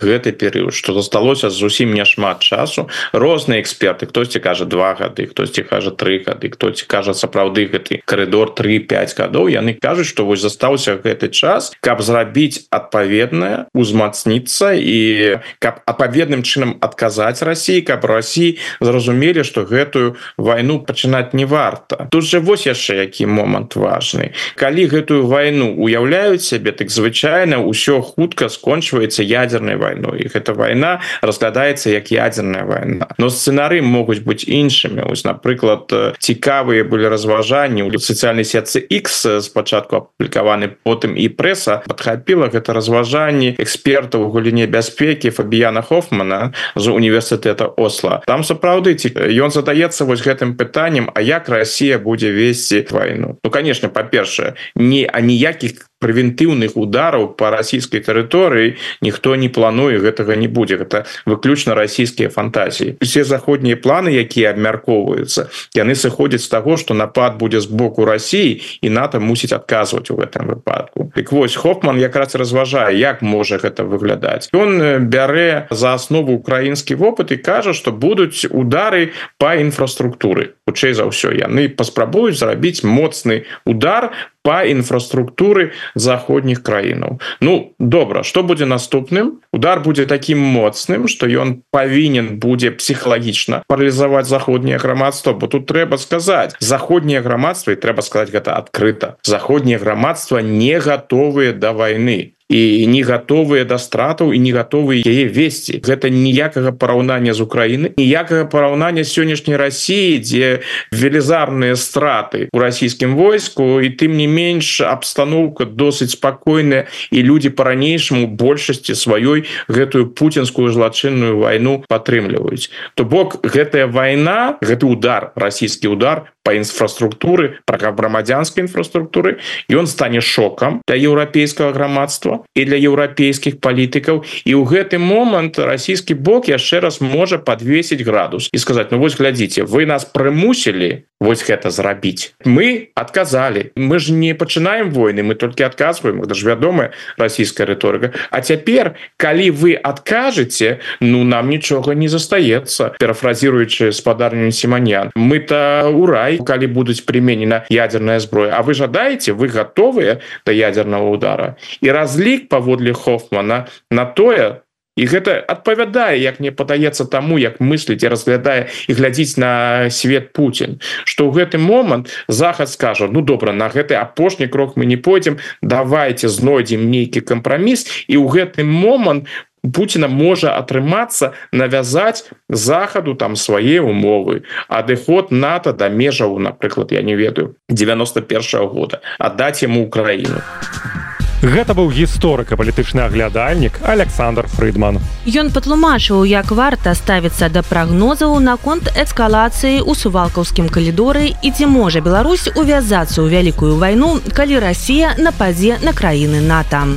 гэты 0.01 0.33
перыяд 0.33 0.75
что 0.75 0.93
засталося 0.93 1.51
зусім 1.51 1.95
няшмат 1.95 2.41
часу. 2.41 2.89
Розныя 3.13 3.63
эксперты 3.63 4.07
хтосьці 4.07 4.41
кажа 4.41 4.65
два 4.65 4.95
гады 4.95 5.27
хтосьці 5.27 5.63
кажа 5.63 5.91
три 5.91 6.19
гады 6.19 6.51
хтосьці 6.51 6.87
кажа 6.87 7.15
сапраўды 7.15 7.67
гэты 7.67 8.03
коридор 8.05 8.55
35 8.55 9.15
гадоў. 9.19 9.49
Яны 9.49 9.75
кажуць 9.75 10.07
что 10.07 10.27
вось 10.27 10.41
застаўся 10.41 10.97
гэты 10.97 11.29
час 11.29 11.73
каб 11.81 12.03
зрабіць 12.03 12.67
адпаведная 12.71 13.67
узмацніцца 13.73 14.75
і 14.75 15.39
каб 15.59 15.79
адпаведным 15.87 16.43
чынам 16.43 16.77
адказаць 16.81 17.43
Росіі 17.43 17.83
каб 17.83 18.05
Росіі 18.05 18.59
зразумелі 18.81 19.45
что 19.45 19.63
гэтую 19.63 20.17
войну 20.37 20.81
пачынаць 20.81 21.35
не 21.35 21.45
варта. 21.45 22.09
Тут 22.11 22.25
же 22.25 22.41
вось 22.41 22.67
яшчэ 22.67 23.07
які 23.07 23.27
момант 23.27 23.77
важный 23.77 23.92
важны. 23.93 24.33
Калі 24.57 24.89
гэтую 24.89 25.27
войну 25.29 25.77
уяўляюць 25.77 26.43
сябе 26.43 26.73
так 26.73 26.89
звычайна 26.89 27.61
ўсё 27.61 28.01
хутка 28.01 28.49
скончваецца 28.49 29.23
ядерной 29.23 29.77
войной 29.77 30.25
их 30.25 30.37
эта 30.37 30.55
война 30.57 31.01
разглядаецца 31.21 31.91
як 31.93 32.09
ядерная 32.11 32.65
война 32.65 33.13
но 33.19 33.29
сцэнары 33.29 33.83
могуць 33.83 34.25
быть 34.25 34.45
іншымі. 34.49 35.05
Ось 35.11 35.25
напрыклад 35.25 35.93
цікавыя 36.19 36.85
былі 36.85 37.09
разважанні 37.09 37.83
у 37.83 37.99
социальной 37.99 38.45
сетцы 38.45 38.81
X 38.81 39.27
спачатку 39.43 39.97
апублікаваны 39.97 40.73
потым 40.85 41.15
і 41.17 41.29
пресса 41.29 41.83
подхапіла 41.87 42.49
гэта 42.49 42.73
разважанні 42.73 43.55
экспертаў 43.59 44.29
у 44.29 44.33
галіне 44.33 44.67
бяспекі 44.67 45.31
Фабіяна 45.31 45.83
хофмана 45.83 46.53
з 46.77 46.89
універсітэта 46.89 47.69
Осла 47.77 48.23
там 48.27 48.45
сапраўды 48.45 48.97
ён 49.37 49.51
задаецца 49.51 50.05
вось 50.05 50.25
гэтым 50.25 50.57
пытанням 50.57 51.11
А 51.15 51.21
як 51.21 51.49
Россия 51.49 51.99
будзе 51.99 52.33
весці 52.33 52.87
войну 52.91 53.39
ну 53.45 53.51
конечно 53.51 53.82
конечно 53.83 53.89
по-першае 53.89 54.55
не 54.77 55.09
а 55.13 55.21
ніякіх 55.21 55.91
прэвентыўных 56.03 56.75
удараў 56.75 57.31
по 57.39 57.55
расійскай 57.55 58.03
тэрыторыі 58.03 58.75
ніхто 59.01 59.37
не 59.39 59.49
плануе 59.49 60.03
гэтага 60.03 60.35
не 60.35 60.51
будзе. 60.51 60.83
Гэта 60.83 61.07
выключна 61.27 61.79
расійскія 61.79 62.29
фантазіі. 62.29 62.99
Усе 62.99 63.25
заходнія 63.25 63.79
планы 63.79 64.11
якія 64.11 64.51
абмяркоўваюцца 64.51 65.49
яны 65.79 65.95
сыходзяць 65.95 66.43
з 66.43 66.51
таго 66.51 66.77
что 66.77 66.95
напад 66.95 67.39
будзе 67.39 67.61
з 67.61 67.67
боку 67.71 68.05
Росіі 68.05 68.61
і 68.83 68.89
НАТО 68.91 69.21
мусіць 69.21 69.53
адказваць 69.53 70.11
у 70.11 70.19
гэтым 70.19 70.51
выпадку. 70.51 71.13
Так 71.15 71.33
вось 71.33 71.57
Хофман 71.57 71.99
якраз 71.99 72.35
разважае 72.35 72.99
як 72.99 73.23
можа 73.23 73.59
гэта 73.63 73.85
выглядаць. 73.85 74.51
Ён 74.53 75.07
бярэ 75.09 75.71
за 75.71 75.95
аснову 75.95 76.35
украінскі 76.35 76.95
вопыт 76.95 77.33
і 77.33 77.37
кажа 77.37 77.73
что 77.73 77.93
будуць 77.93 78.47
удары 78.51 79.13
по 79.39 79.55
інфраструктуры. 79.55 80.59
Хутчэй 80.67 80.95
за 80.95 81.07
ўсё 81.07 81.31
яны 81.37 81.69
паспрабуюць 81.69 82.39
зрабіць 82.39 82.83
моцны 82.83 83.45
удар 83.65 84.11
по 84.43 84.67
інфраструктуры 84.67 85.73
заходніх 85.95 86.63
краінаў 86.63 87.19
Ну 87.41 87.75
добра 87.79 88.23
что 88.23 88.43
будзе 88.43 88.67
наступным? 88.67 89.41
Удар 89.53 89.81
будзе 89.81 90.07
таким 90.07 90.39
моцным 90.39 91.09
что 91.09 91.27
ён 91.27 91.63
павінен 91.71 92.39
будзе 92.39 92.71
псіхалагічна 92.71 93.63
паралізаваць 93.69 94.27
заходняе 94.27 94.79
грамадство 94.79 95.33
бо 95.33 95.47
тут 95.47 95.67
трэба 95.67 95.97
сказаць 95.99 96.55
заходняе 96.59 97.21
грамадства 97.21 97.73
і 97.73 97.81
трэба 97.81 98.03
сказать 98.03 98.31
гэта 98.31 98.55
адкрыта 98.59 99.17
заходняе 99.23 99.79
грамадства 99.79 100.39
не 100.39 100.79
готовые 100.81 101.53
до 101.53 101.73
войны 101.73 102.35
і 102.53 102.87
не 102.87 103.03
готовыя 103.03 103.65
да 103.65 103.81
стратаў 103.81 104.37
і 104.37 104.39
не 104.39 104.53
готовы 104.53 105.01
яе 105.01 105.27
весці. 105.33 105.81
Гэта 105.81 106.13
ніякага 106.13 106.73
параўнання 106.77 107.33
з 107.33 107.41
Украіны 107.41 107.97
ніякага 107.97 108.45
параўнання 108.45 109.03
сённяшняй 109.09 109.57
Росіі 109.57 110.21
дзе 110.21 110.61
велізарныя 110.93 111.77
страты 111.81 112.53
у 112.53 112.59
расійскім 112.61 113.17
войску 113.17 113.81
і 113.81 113.89
тым 113.97 114.21
не 114.21 114.29
менш 114.29 114.85
абстаноўка 114.85 115.65
досыць 115.65 116.13
спакойная 116.13 116.87
і 117.11 117.19
людзі 117.25 117.57
по-ранейшаму 117.57 118.29
большасці 118.29 118.93
сваёй 118.93 119.49
гэтую 119.73 120.13
путинскую 120.13 120.69
злачынную 120.69 121.41
войну 121.41 121.85
падтрымліваюць. 121.89 122.69
То 122.95 123.05
бок 123.09 123.41
гэтая 123.41 123.89
война 123.89 124.61
гэты 124.61 124.85
удар 124.85 125.33
расійскі 125.37 125.89
удар 125.89 126.29
по 126.43 126.55
інфраструктуры 126.55 127.59
про 127.65 127.93
грамадзянской 127.93 128.65
інфраструктуры 128.65 129.39
і 129.69 129.75
он 129.77 129.87
стане 129.87 130.21
шокам 130.21 130.83
для 130.87 130.97
еўрапейскага 130.97 131.73
грамадства 131.73 132.42
і 132.55 132.65
для 132.65 132.77
еўрапейскіх 132.77 133.61
палітыкаў 133.61 134.25
і 134.45 134.53
ў 134.57 134.63
гэты 134.67 134.99
момант 134.99 135.59
расійскі 135.59 136.15
бок 136.15 136.49
яшчэ 136.49 136.81
раз 136.81 137.01
можа 137.01 137.39
подвесить 137.39 138.03
градус 138.03 138.51
і 138.53 138.59
сказать 138.59 138.93
Ну 138.93 138.99
вось 138.99 139.17
глядзіце 139.17 139.65
вы 139.65 139.87
нас 139.87 140.05
прымусілі 140.05 141.05
вось 141.23 141.45
гэта 141.47 141.71
зрабіць 141.71 142.35
мы 142.45 142.91
отказалі 142.99 143.71
мы 143.77 143.99
ж 144.03 144.13
не 144.13 144.35
пачынаем 144.35 144.91
войны 144.91 145.23
мы 145.23 145.35
толькі 145.35 145.63
адказваем 145.63 146.23
это 146.23 146.35
ж 146.35 146.47
вядомая 146.47 146.91
расійская 147.17 147.67
рыторыка 147.67 148.13
А 148.31 148.41
цяпер 148.41 148.97
калі 149.17 149.51
вы 149.51 149.75
откажете 149.75 150.81
ну 151.01 151.25
нам 151.25 151.49
нічога 151.49 151.95
не 151.95 152.09
застаецца 152.09 152.99
парафразируючы 152.99 153.93
спадарню 153.93 154.51
семанян 154.51 155.15
мы-то 155.15 155.89
у 155.95 156.07
рай 156.07 156.39
калі 156.43 156.67
будуць 156.67 157.01
применена 157.07 157.65
ядерная 157.71 158.19
зброя 158.19 158.59
А 158.59 158.63
вы 158.63 158.75
жадаете 158.75 159.33
вы 159.33 159.47
готовыя 159.49 160.21
до 160.45 160.53
ядерного 160.53 161.11
удара 161.11 161.57
і 161.81 161.91
разлік 161.91 162.32
паводле 162.39 162.93
хофмана 162.93 163.67
на 163.91 164.05
тое 164.05 164.63
і 164.97 165.07
гэта 165.09 165.41
адпавядае 165.41 166.21
як 166.21 166.41
мне 166.41 166.53
падаецца 166.53 167.09
таму 167.09 167.39
як 167.41 167.61
мысліць 167.65 168.05
і 168.05 168.13
разглядае 168.13 168.69
і 168.89 168.93
глядзіць 168.93 169.41
на 169.41 169.53
свет 169.89 170.33
Путін 170.37 170.81
что 171.05 171.25
ў 171.29 171.33
гэты 171.33 171.57
момант 171.57 172.13
захад 172.29 172.69
скажа 172.69 173.09
Ну 173.09 173.25
добра 173.25 173.53
на 173.53 173.73
гэты 173.73 173.97
апошні 173.97 174.49
крок 174.53 174.77
мы 174.77 174.85
не 174.85 174.97
пойдзем 174.97 175.41
давайте 175.63 176.29
знойдзем 176.29 176.91
нейкі 176.93 177.25
кампраміс 177.25 177.89
і 178.09 178.21
ў 178.21 178.27
гэты 178.29 178.65
момант 178.69 179.33
Пуціна 179.63 180.09
можа 180.11 180.59
атрымацца 180.59 181.39
навязаць 181.53 182.27
захаду 182.51 183.15
там 183.15 183.37
свае 183.37 183.81
умовы 183.81 184.43
адыход 184.69 185.33
НАТО 185.33 185.73
да 185.73 185.89
межаў 185.89 186.37
напрыклад 186.37 186.93
я 186.93 187.01
не 187.01 187.17
ведаю 187.17 187.57
91 187.71 188.61
-го 188.61 188.69
года 188.69 189.01
аддаць 189.19 189.63
яму 189.63 189.87
Украіну 189.89 190.43
а 190.45 191.22
Гэта 191.43 191.75
быў 191.75 191.91
гісторыка-палітычны 191.91 193.03
аглядальнік 193.03 193.83
Александр 193.83 194.47
Фрыдман. 194.47 195.01
Ён 195.27 195.51
патлумачыў, 195.51 196.23
як 196.23 196.55
варта 196.55 196.95
ставіцца 196.95 197.51
да 197.51 197.67
прагнозаў 197.67 198.39
наконт 198.39 198.87
эскалацыі 198.95 199.83
ў 199.83 199.91
сувалкаўскім 199.91 200.71
калідоры 200.71 201.35
і 201.35 201.51
ці 201.51 201.67
можа 201.67 201.99
Беларусь 201.99 202.47
увязацца 202.55 203.19
ў 203.19 203.27
вялікую 203.27 203.75
вайну, 203.75 204.23
калі 204.31 204.63
Расія 204.63 205.19
нападзе 205.19 205.83
на 205.83 205.91
краіны 205.91 206.39
НАТО. 206.47 206.95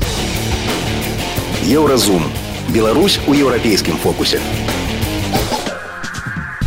Еўразум. 1.65 2.21
Беларусь 2.69 3.17
у 3.25 3.33
еўрапейскім 3.33 3.97
фокусе. 3.97 4.37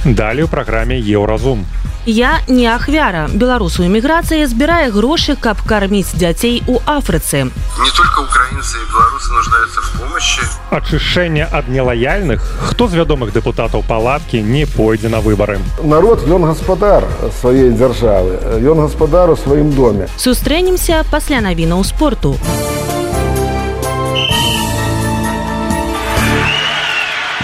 Далей 0.03 0.43
у 0.43 0.49
праграме 0.51 0.99
Еўразум. 0.99 1.63
Я 2.11 2.41
не 2.49 2.65
ахвяра. 2.67 3.29
Беларусу 3.29 3.85
эміграцыі 3.85 4.47
збірае 4.49 4.89
грошы 4.89 5.37
каб 5.37 5.61
карміць 5.61 6.17
дзяцей 6.17 6.63
у 6.65 6.81
Афрыцы. 6.89 7.53
Не 7.53 7.91
только 7.93 8.25
украінцы 8.25 8.81
беларусы 8.89 9.29
нуждаются 9.37 9.81
в 9.83 10.01
помощи. 10.01 10.41
Ачышэнне 10.71 11.45
ад 11.53 11.69
нелаяльных 11.69 12.41
хто 12.65 12.89
з 12.89 12.97
вядомых 12.97 13.35
депутатаў 13.37 13.85
палаткі 13.85 14.41
не 14.41 14.65
пойдзе 14.65 15.13
на 15.13 15.21
выбары 15.21 15.61
народ 15.85 16.25
ён 16.25 16.49
гаспадар 16.49 17.05
сваёй 17.43 17.77
дзяржавы 17.77 18.57
ён 18.57 18.81
гаспадар 18.89 19.29
у 19.29 19.37
сваім 19.37 19.77
доме. 19.77 20.09
Сустрэнемся 20.17 21.05
пасля 21.11 21.45
навінаў 21.45 21.85
спорту. 21.85 22.41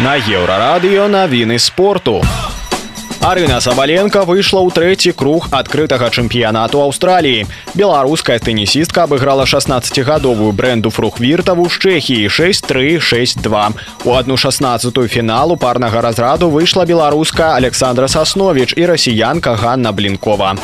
На 0.00 0.16
еўрарадыё 0.16 1.04
навіны 1.12 1.58
спорту. 1.58 2.24
у 2.24 2.43
Арына 3.24 3.58
Сабаленко 3.64 4.26
выйшла 4.28 4.60
ў 4.60 4.68
трэці 4.68 5.16
круг 5.16 5.48
адкрытага 5.48 6.12
чэмпіянату 6.12 6.82
Аўстраліі. 6.84 7.46
Беларуская 7.72 8.36
тэнісістка 8.36 9.08
абыграла 9.08 9.48
16гадовую 9.48 10.52
бренду 10.52 10.92
фрухвіртаву 10.92 11.64
з 11.64 11.80
Чэхіі 11.80 12.28
6362. 12.28 13.72
У 14.04 14.12
адну 14.12 14.36
16 14.36 14.92
фіналу 15.08 15.56
парнага 15.56 16.04
разраду 16.04 16.52
выйшла 16.52 16.84
беларуска 16.84 17.56
Александра 17.56 18.12
Сасновіч 18.12 18.76
і 18.76 18.92
расіянка 18.92 19.56
Ганна 19.56 19.96
Блінкова. 19.96 20.60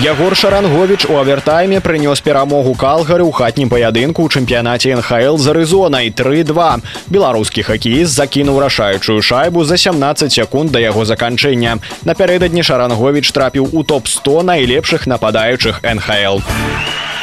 Ягор 0.00 0.36
Шарангович 0.36 1.06
у 1.10 1.16
авертайме 1.18 1.80
прынёс 1.82 2.22
перамогу 2.22 2.70
калгары 2.78 3.26
ў 3.26 3.34
хатнім 3.34 3.66
паядынку 3.66 4.22
ў 4.22 4.30
чэмпіянаце 4.30 4.94
НХл 4.94 5.34
з 5.42 5.50
арызонай 5.50 6.14
32. 6.14 6.86
Беларускі 7.10 7.66
хакеіст 7.66 8.14
закінуў 8.14 8.62
рашаючую 8.62 9.18
шайбу 9.18 9.66
за 9.66 9.74
17 9.74 10.30
секунд 10.30 10.70
да 10.70 10.78
яго 10.78 11.02
заканчэння. 11.02 11.57
Напярэдадні 12.04 12.62
Шарангович 12.62 13.32
трапіў 13.32 13.70
у 13.72 13.82
топ-100 13.82 14.42
найлепшых 14.42 15.06
нападаючых 15.10 15.82
НХл. 15.82 16.38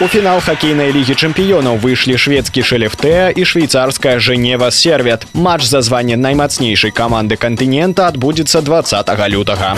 У 0.03 0.07
фінал 0.11 0.41
хакейнай 0.43 0.91
лігі 0.91 1.15
чэмпіёнаў 1.15 1.79
выйшлі 1.79 2.19
шведскі 2.19 2.67
шэлефтэа 2.67 3.31
і 3.31 3.47
швейцарская 3.47 4.19
жэнева 4.19 4.67
сервет. 4.67 5.23
Матч 5.31 5.71
за 5.71 5.79
званне 5.79 6.19
наймацнейшай 6.19 6.91
каманды 6.91 7.39
кантынента 7.39 8.11
адбудзецца 8.11 8.59
20 8.59 9.15
лютага. 9.31 9.77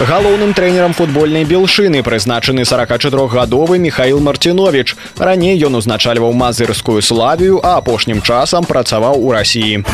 Галоўным 0.00 0.54
трэнерам 0.54 0.94
футбольнай 0.94 1.44
белшыны 1.44 2.02
прызначаны 2.02 2.62
44гадовы 2.62 3.78
Михаил 3.78 4.20
Марцінович. 4.20 4.94
Раней 5.18 5.58
ён 5.58 5.74
узначальваў 5.76 6.32
мазырскую 6.32 7.02
славію, 7.02 7.60
а 7.62 7.76
апошнім 7.82 8.22
часам 8.22 8.64
працаваў 8.64 9.18
у 9.18 9.32
рассіі. 9.32 9.84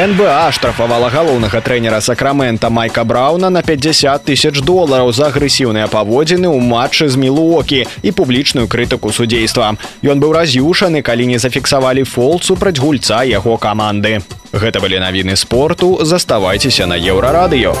НБА 0.00 0.48
штрафавала 0.56 1.10
галоўнага 1.12 1.60
трэнера 1.60 2.00
сакрамента 2.00 2.70
Майка 2.70 3.04
Брауна 3.04 3.50
на 3.50 3.60
50 3.62 4.24
тысяч 4.24 4.62
долараў 4.64 5.12
за 5.12 5.28
агрэсіўныя 5.28 5.92
паводзіны 5.92 6.48
ў 6.48 6.56
матчы 6.56 7.08
з 7.12 7.20
мілуокі 7.20 7.84
і 7.84 8.10
публічную 8.16 8.64
крытыку 8.64 9.12
судзейства. 9.12 9.76
Ён 10.00 10.16
быў 10.24 10.32
раз'юшаны, 10.32 11.04
калі 11.04 11.28
не 11.28 11.36
зафіксавалі 11.36 12.08
фол 12.08 12.40
супраць 12.40 12.80
гульца 12.80 13.20
яго 13.28 13.60
каманды. 13.60 14.24
Гэта 14.56 14.80
былі 14.80 15.04
навіны 15.04 15.36
спорту, 15.36 16.00
заставайцеся 16.00 16.88
на 16.88 16.96
еўрарадыё. 16.96 17.76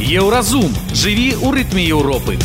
Еўразум 0.00 0.72
жыві 0.96 1.36
ў 1.44 1.60
рытме 1.60 1.84
Еўропы. 1.84 2.40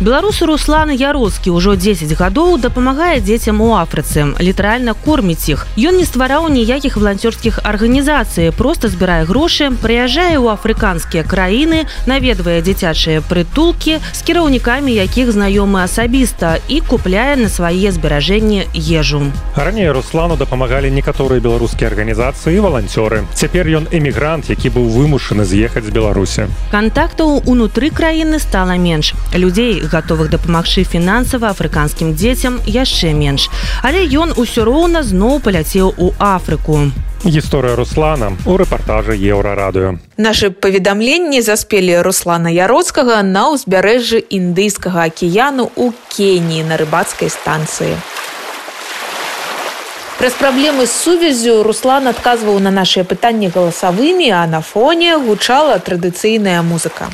Беларусу 0.00 0.46
Руслан 0.46 0.90
Яроцкі 0.90 1.50
ўжо 1.52 1.76
10 1.76 2.16
гадоў 2.18 2.58
дапамагае 2.58 3.20
дзецям 3.20 3.60
у 3.60 3.76
Афрыцы, 3.76 4.34
літаральна 4.40 4.94
корміць 4.94 5.48
іх. 5.52 5.66
Ён 5.76 6.00
не 6.00 6.06
ствараў 6.08 6.48
ніякіх 6.48 6.96
валанцёрскіх 6.96 7.60
арганізацый, 7.62 8.50
просто 8.50 8.88
збірае 8.88 9.24
грошы, 9.28 9.70
прыязджае 9.70 10.40
ў 10.40 10.50
афрыканскія 10.56 11.22
краіны, 11.22 11.86
наведвае 12.06 12.62
дзіцячыя 12.62 13.22
прытулкі 13.22 14.00
з 14.00 14.20
кіраўнікамі 14.26 14.90
якіх 14.90 15.30
знаёмы 15.30 15.84
асабіста 15.84 16.58
і 16.66 16.80
купляе 16.80 17.36
на 17.36 17.48
свае 17.48 17.92
зберажэнні 17.92 18.66
ежу. 18.74 19.30
Раней 19.54 19.90
Руслану 19.90 20.36
дапамагалі 20.36 20.90
некаторыя 20.90 21.38
беларускія 21.38 21.90
арганізацыі 21.90 22.56
і 22.56 22.64
валанцёры. 22.64 23.22
Цяпер 23.34 23.68
ён 23.68 23.86
эмігрант, 23.92 24.50
які 24.50 24.70
быў 24.74 24.90
вымушаны 24.90 25.44
з'ехаць 25.44 25.84
з 25.84 25.94
Беларусі. 25.94 26.50
Кантактаў 26.70 27.42
унутры 27.46 27.94
краіны 27.94 28.38
стала 28.38 28.74
менш. 28.74 29.14
Людзей 29.34 29.82
гатовых 29.92 30.32
дапамагчы 30.32 30.84
фінансава 30.88 31.52
афрыканскім 31.52 32.16
дзецям 32.16 32.58
яшчэ 32.64 33.12
менш. 33.12 33.48
Але 33.84 34.08
ён 34.08 34.32
усё 34.40 34.64
роўна 34.64 35.04
зноў 35.04 35.40
паляцеў 35.44 35.92
у 35.98 36.12
Афрыку. 36.18 36.90
Гісторыя 37.24 37.76
руслана 37.76 38.32
у 38.46 38.56
рэпартажы 38.56 39.14
еўрарадыё. 39.14 39.98
Наши 40.16 40.50
паведамленні 40.50 41.40
заспелі 41.40 42.02
руслана 42.02 42.50
яроцкага 42.50 43.22
на 43.22 43.54
ўзбярэжжы 43.54 44.24
індыйскага 44.26 45.06
акіяну 45.06 45.70
у 45.76 45.92
кеніі 46.10 46.66
на 46.66 46.80
рыбацкай 46.80 47.30
станцыі. 47.30 47.94
Праз 50.18 50.34
праблемы 50.38 50.86
з 50.86 50.92
сувязю 50.92 51.62
руслан 51.62 52.06
адказваў 52.06 52.58
на 52.58 52.70
нашыя 52.70 53.02
пытанні 53.02 53.54
галасавымі 53.54 54.30
а 54.30 54.46
на 54.46 54.60
фоне 54.60 55.18
гучала 55.18 55.78
традыцыйная 55.78 56.62
музыка 56.62 57.10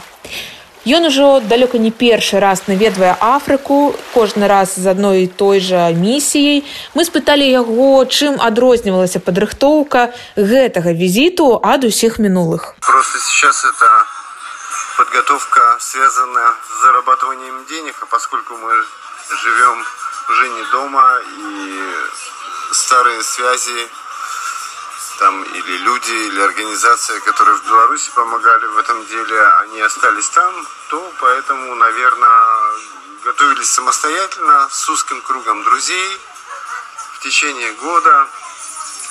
Ён 0.88 1.05
ужо 1.05 1.40
далёка 1.44 1.77
не 1.77 1.90
першы 1.90 2.40
раз 2.40 2.64
наведвае 2.66 3.12
Афрыку, 3.20 3.92
кожны 4.14 4.48
раз 4.48 4.72
з 4.81 4.88
адной 4.88 5.24
і 5.24 5.27
той 5.29 5.61
жа 5.61 5.92
місіяй. 5.92 6.64
Мы 6.96 7.05
спыталі 7.05 7.44
яго, 7.44 8.09
чым 8.09 8.40
адрознівалася 8.40 9.20
падрыхтоўка 9.20 10.16
гэтага 10.40 10.96
візіту 10.96 11.61
ад 11.61 11.85
усіх 11.85 12.16
минулых. 12.16 12.72
Просто 12.81 13.20
сейчас 13.20 13.68
это 13.68 13.88
подготовка 14.96 15.77
связана 15.79 16.57
с 16.57 16.72
зарабатыванием 16.81 17.68
денег, 17.68 17.94
а 18.01 18.07
поскольку 18.09 18.57
мы 18.57 18.72
живем 19.44 19.77
уже 20.33 20.48
не 20.48 20.64
дома 20.72 21.05
и 21.20 21.53
старые 22.72 23.22
связи 23.22 24.08
там 25.19 25.43
или 25.43 25.77
люди, 25.79 26.13
или 26.13 26.41
организация, 26.41 27.21
которые 27.21 27.57
в 27.57 27.67
Беларуси 27.67 28.11
помогали 28.15 28.67
в 28.67 28.79
этом 28.79 29.05
деле, 29.07 29.43
они 29.63 29.81
остались 29.81 30.29
там, 30.31 30.67
то 30.89 31.13
поэтому, 31.21 31.75
наверное, 31.75 32.79
готовились 33.25 33.71
самостоятельно 33.71 34.69
с 34.71 34.89
узким 34.89 35.21
кругом 35.23 35.65
друзей 35.65 36.21
в 37.15 37.21
течение 37.21 37.73
года. 37.73 38.29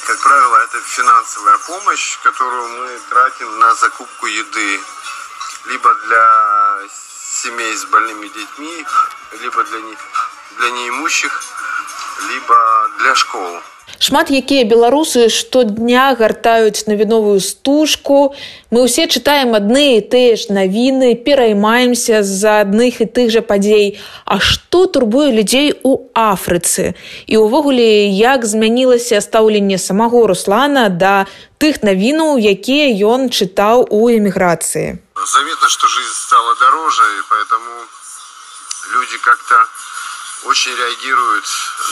Как 0.05 0.19
правило, 0.21 0.57
это 0.63 0.79
финансовая 0.79 1.57
помощь, 1.57 2.17
которую 2.23 2.69
мы 2.69 2.99
тратим 3.09 3.59
на 3.59 3.75
закупку 3.75 4.27
еды 4.27 4.81
либо 5.65 5.93
для 5.93 6.87
семей 6.89 7.75
с 7.75 7.83
больными 7.85 8.27
детьми, 8.29 8.85
либо 9.41 9.63
для, 9.65 9.81
не, 9.81 9.97
для 10.57 10.69
неимущих, 10.71 11.43
либо 12.29 12.89
для 12.99 13.13
школ. 13.15 13.61
Шмат 13.99 14.29
якія 14.31 14.63
беларусы 14.67 15.29
штодня 15.29 16.13
гартаюць 16.19 16.87
навіновую 16.87 17.39
стужку. 17.39 18.35
Мы 18.69 18.85
ўсе 18.85 19.07
чытаем 19.07 19.55
адны 19.57 19.97
і 19.97 20.05
тыя 20.05 20.35
ж 20.35 20.51
навіны 20.51 21.15
пераймаемся 21.15 22.21
з-за 22.21 22.67
адных 22.67 23.01
і 23.01 23.07
тых 23.07 23.31
жа 23.31 23.41
падзей. 23.41 23.97
А 24.25 24.39
што 24.43 24.85
турбуе 24.85 25.31
людзей 25.31 25.73
у 25.83 26.11
Афрыцы? 26.13 26.93
І 27.25 27.41
увогуле 27.41 28.11
як 28.11 28.45
змянілася 28.45 29.21
стаўленне 29.21 29.77
самого 29.79 30.27
руслана 30.27 30.89
да 30.89 31.25
тых 31.57 31.81
навінаў 31.81 32.37
якія 32.37 32.93
ён 33.07 33.31
чытаў 33.33 33.87
у 33.89 34.11
эміграцыі? 34.11 35.01
Заметно 35.17 35.67
что 35.69 35.87
жизнь 35.87 36.13
стала 36.13 36.55
дороже 36.59 37.03
и 37.17 37.21
поэтому 37.29 37.71
люди 38.93 39.17
как-то 39.23 39.55
очень 40.47 40.73
реагируют 40.75 41.45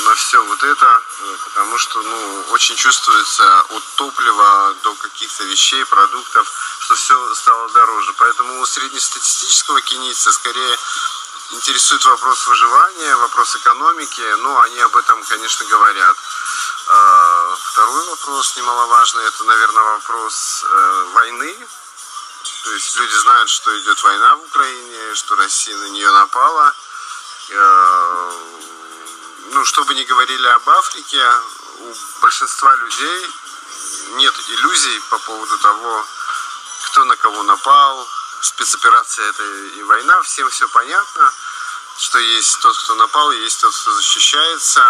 на 0.05 0.15
все 0.15 0.43
вот 0.43 0.63
это, 0.63 1.01
э, 1.19 1.37
потому 1.43 1.77
что 1.77 2.01
ну, 2.01 2.45
очень 2.51 2.75
чувствуется 2.75 3.61
от 3.69 3.83
топлива 3.95 4.75
до 4.81 4.93
каких-то 4.95 5.43
вещей, 5.43 5.83
продуктов, 5.85 6.51
что 6.79 6.95
все 6.95 7.35
стало 7.35 7.69
дороже. 7.69 8.13
Поэтому 8.13 8.61
у 8.61 8.65
среднестатистического 8.65 9.81
кенийца 9.81 10.31
скорее 10.31 10.77
интересует 11.51 12.05
вопрос 12.05 12.47
выживания, 12.47 13.15
вопрос 13.17 13.55
экономики, 13.57 14.21
но 14.39 14.61
они 14.61 14.79
об 14.79 14.95
этом, 14.95 15.23
конечно, 15.25 15.65
говорят. 15.65 16.17
А, 16.87 17.57
второй 17.71 18.05
вопрос 18.05 18.55
немаловажный, 18.55 19.25
это, 19.25 19.43
наверное, 19.43 19.83
вопрос 19.83 20.63
э, 20.63 21.05
войны. 21.13 21.67
То 22.63 22.71
есть 22.71 22.95
люди 22.95 23.15
знают, 23.15 23.49
что 23.49 23.77
идет 23.79 24.01
война 24.01 24.35
в 24.37 24.43
Украине, 24.43 25.13
что 25.13 25.35
Россия 25.35 25.75
на 25.75 25.89
нее 25.89 26.09
напала– 26.09 26.73
ну, 29.51 29.65
что 29.65 29.83
бы 29.85 29.93
ни 29.93 30.03
говорили 30.03 30.47
об 30.47 30.69
Африке, 30.69 31.21
у 31.79 32.21
большинства 32.21 32.75
людей 32.75 33.31
нет 34.15 34.33
иллюзий 34.49 34.99
по 35.09 35.17
поводу 35.19 35.57
того, 35.59 36.05
кто 36.85 37.03
на 37.05 37.15
кого 37.15 37.43
напал, 37.43 38.07
спецоперация 38.41 39.29
это 39.29 39.43
и 39.77 39.83
война, 39.83 40.21
всем 40.21 40.49
все 40.49 40.67
понятно, 40.69 41.31
что 41.97 42.19
есть 42.19 42.59
тот, 42.59 42.77
кто 42.77 42.95
напал, 42.95 43.31
есть 43.31 43.61
тот, 43.61 43.75
кто 43.75 43.93
защищается, 43.93 44.83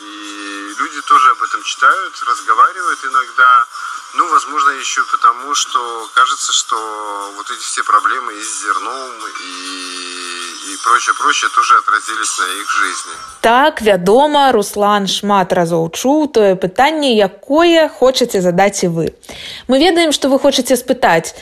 и 0.00 0.74
люди 0.78 1.00
тоже 1.02 1.30
об 1.30 1.42
этом 1.42 1.62
читают, 1.62 2.22
разговаривают 2.22 3.04
иногда, 3.04 3.66
ну, 4.14 4.28
возможно, 4.28 4.70
еще 4.70 5.04
потому, 5.04 5.54
что 5.54 6.10
кажется, 6.14 6.52
что 6.52 7.32
вот 7.36 7.50
эти 7.50 7.62
все 7.62 7.82
проблемы 7.82 8.34
и 8.34 8.42
с 8.42 8.60
зерном, 8.62 9.26
и, 9.40 10.45
и 10.72 10.76
прочее, 10.84 11.14
прочее 11.18 11.50
тоже 11.54 11.74
отразились 11.78 12.38
на 12.38 12.46
их 12.60 12.68
жизни. 12.70 13.12
Так, 13.40 13.82
вядома, 13.82 14.52
Руслан 14.52 15.06
шмат 15.06 15.52
разоў 15.52 15.90
чуў 15.90 16.26
тое 16.28 16.56
пытанне, 16.56 17.14
якое 17.16 17.88
хочаце 17.88 18.40
задаць 18.40 18.82
і 18.84 18.88
вы. 18.88 19.14
Мы 19.68 19.78
ведаем, 19.78 20.12
што 20.12 20.28
вы 20.28 20.38
хочаце 20.38 20.76
спытаць, 20.76 21.34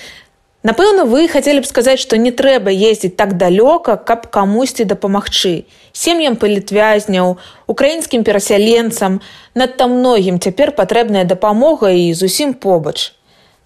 Напэўна, 0.64 1.04
вы 1.04 1.28
хацелі 1.28 1.60
б 1.60 1.68
сказаць, 1.68 2.00
што 2.00 2.16
не 2.16 2.30
трэба 2.32 2.72
ездзіць 2.72 3.20
так 3.20 3.36
далёка, 3.36 4.00
каб 4.00 4.32
камусьці 4.32 4.88
дапамагчы. 4.88 5.68
Сем'ям 5.92 6.40
палітвязняў, 6.40 7.36
украінскім 7.68 8.24
перасяленцам, 8.24 9.20
надта 9.52 9.86
многім 9.92 10.40
цяпер 10.40 10.72
патрэбная 10.72 11.28
дапамога 11.28 11.92
і 11.92 12.14
зусім 12.16 12.56
побач. 12.56 13.12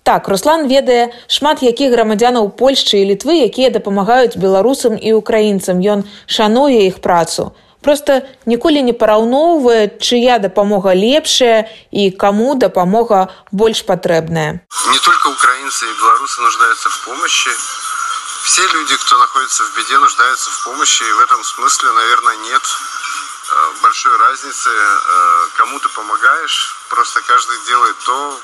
Так, 0.08 0.28
Руслан 0.32 0.62
ведае 0.72 1.12
шмат 1.28 1.60
якіх 1.60 1.90
грамадзянаў 1.92 2.46
Польшчы 2.56 3.04
і 3.04 3.08
літвы, 3.12 3.44
якія 3.44 3.68
дапамагаюць 3.68 4.40
беларусам 4.40 4.96
і 4.96 5.12
украінцам. 5.12 5.84
Ён 5.84 6.08
шануе 6.24 6.88
іх 6.88 7.04
працу. 7.04 7.52
Просто 7.84 8.24
ніколі 8.48 8.80
не 8.88 8.96
параўноўвае 8.96 10.00
чыя 10.00 10.40
дапамога 10.40 10.96
лепшая 10.96 11.68
і 11.92 12.08
каму 12.24 12.56
дапамога 12.56 13.28
больш 13.52 13.84
патрэбная. 13.84 14.64
Не 14.64 15.00
только 15.04 15.28
украинцы 15.28 15.84
и 15.84 15.92
белорусы 16.00 16.40
нуждаются 16.40 16.88
в 16.88 16.98
помощи. 17.04 17.52
Все 18.48 18.64
люди 18.64 18.96
кто 18.96 19.18
находится 19.18 19.62
в 19.68 19.76
беде 19.76 19.98
нуждаются 19.98 20.48
в 20.48 20.64
помощи 20.64 21.02
и 21.04 21.12
в 21.12 21.20
этом 21.20 21.44
смысле 21.44 21.92
наверное 21.92 22.36
нет 22.48 22.64
э, 22.64 23.82
большой 23.82 24.16
разницы 24.16 24.70
э, 24.72 25.48
кому 25.60 25.78
ты 25.80 25.88
помогаешь. 25.90 26.76
Просто 26.88 27.20
каждый 27.28 27.58
делает 27.68 27.96
то 28.06 28.40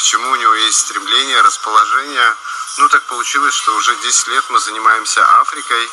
к 0.00 0.02
чему 0.02 0.30
у 0.30 0.36
него 0.36 0.54
есть 0.54 0.78
стремление 0.78 1.42
расположение 1.42 2.34
ну 2.78 2.88
так 2.88 3.02
получилось 3.02 3.54
что 3.54 3.74
уже 3.76 3.94
10 3.96 4.28
лет 4.28 4.44
мы 4.48 4.58
занимаемся 4.58 5.20
африкой 5.40 5.90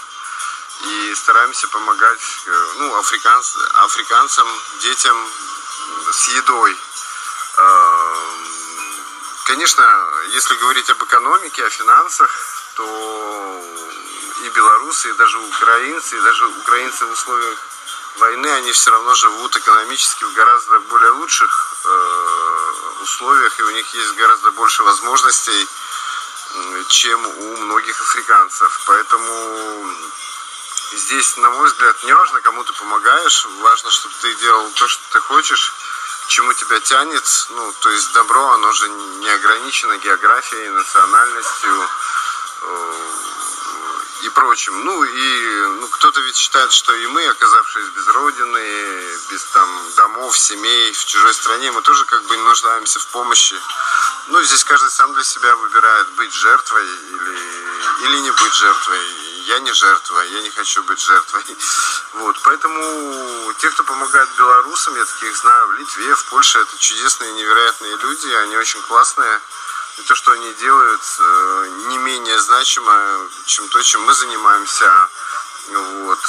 и 0.86 1.14
стараемся 1.14 1.68
помогать 1.68 2.22
э, 2.46 2.68
ну, 2.78 2.96
африканц, 2.96 3.56
африканцам, 3.74 4.48
детям 4.80 5.18
с 6.12 6.28
едой. 6.30 6.78
Э, 7.58 8.16
конечно, 9.46 9.84
если 10.30 10.56
говорить 10.56 10.90
об 10.90 11.04
экономике, 11.04 11.66
о 11.66 11.70
финансах, 11.70 12.32
то 12.76 13.64
и 14.46 14.50
белорусы, 14.50 15.10
и 15.10 15.14
даже 15.14 15.38
украинцы, 15.40 16.18
и 16.18 16.22
даже 16.22 16.46
украинцы 16.48 17.06
в 17.06 17.12
условиях 17.12 17.68
войны, 18.20 18.48
они 18.48 18.72
все 18.72 18.92
равно 18.92 19.14
живут 19.16 19.56
экономически 19.58 20.24
в 20.24 20.34
гораздо 20.34 20.80
более 20.82 21.12
лучших 21.12 21.76
э, 21.84 22.58
условиях, 23.02 23.60
и 23.60 23.64
у 23.64 23.70
них 23.70 23.94
есть 23.94 24.16
гораздо 24.16 24.52
больше 24.52 24.84
возможностей, 24.84 25.68
чем 26.88 27.26
у 27.26 27.58
многих 27.58 28.00
африканцев. 28.02 28.82
Поэтому 28.86 29.96
здесь, 30.94 31.38
на 31.38 31.50
мой 31.50 31.68
взгляд, 31.68 32.04
не 32.04 32.14
важно, 32.14 32.42
кому 32.42 32.64
ты 32.64 32.74
помогаешь, 32.74 33.46
важно, 33.62 33.92
чтобы 33.92 34.16
ты 34.22 34.36
делал 34.36 34.70
то, 34.72 34.88
что 34.88 35.04
ты 35.12 35.20
хочешь, 35.20 35.74
чему 36.28 36.54
тебя 36.54 36.80
тянет. 36.80 37.24
Ну, 37.50 37.74
то 37.80 37.90
есть 37.90 38.14
добро, 38.14 38.52
оно 38.52 38.72
же 38.74 38.90
не 38.90 39.30
ограничено 39.30 39.98
географией, 39.98 40.70
национальностью 40.70 41.90
э, 42.62 43.27
прочим. 44.38 44.86
Ну 44.86 45.04
и 45.04 45.68
ну, 45.82 45.88
кто-то 45.88 46.22
ведь 46.22 46.36
считает, 46.36 46.72
что 46.72 46.94
и 46.94 47.08
мы, 47.08 47.26
оказавшись 47.26 47.90
без 47.96 48.08
родины, 48.08 48.62
без 49.32 49.44
там 49.46 49.68
домов, 49.96 50.38
семей, 50.38 50.94
в 50.94 51.06
чужой 51.06 51.34
стране, 51.34 51.72
мы 51.72 51.82
тоже 51.82 52.06
как 52.06 52.24
бы 52.26 52.38
нуждаемся 52.38 53.00
в 53.00 53.08
помощи. 53.08 53.56
Ну, 54.28 54.44
здесь 54.44 54.64
каждый 54.64 54.92
сам 54.92 55.12
для 55.16 55.24
себя 55.24 55.56
выбирает 55.56 56.08
быть 56.12 56.34
жертвой 56.34 56.86
или, 56.86 58.06
или 58.06 58.20
не 58.20 58.32
быть 58.32 58.54
жертвой 58.54 59.00
я 59.48 59.60
не 59.60 59.72
жертва, 59.72 60.20
я 60.20 60.42
не 60.42 60.50
хочу 60.50 60.84
быть 60.84 61.00
жертвой. 61.00 61.42
Вот, 62.16 62.36
поэтому 62.44 63.54
те, 63.60 63.70
кто 63.70 63.84
помогает 63.86 64.30
белорусам, 64.38 64.96
я 64.96 65.06
таких 65.06 65.38
знаю 65.38 65.68
в 65.70 65.74
Литве, 65.76 66.16
в 66.16 66.26
Польше, 66.26 66.60
это 66.60 66.78
чудесные, 66.78 67.32
невероятные 67.32 67.96
люди, 67.96 68.28
они 68.28 68.58
очень 68.58 68.82
классные. 68.82 69.40
И 69.98 70.02
то, 70.04 70.16
что 70.16 70.32
они 70.32 70.54
делают, 70.54 71.02
э, 71.20 71.70
не 71.90 71.98
менее 71.98 72.40
значимо, 72.40 73.28
чем 73.46 73.68
то, 73.70 73.82
чем 73.82 74.02
мы 74.04 74.14
занимаемся. 74.14 75.10
Вот. 75.70 76.20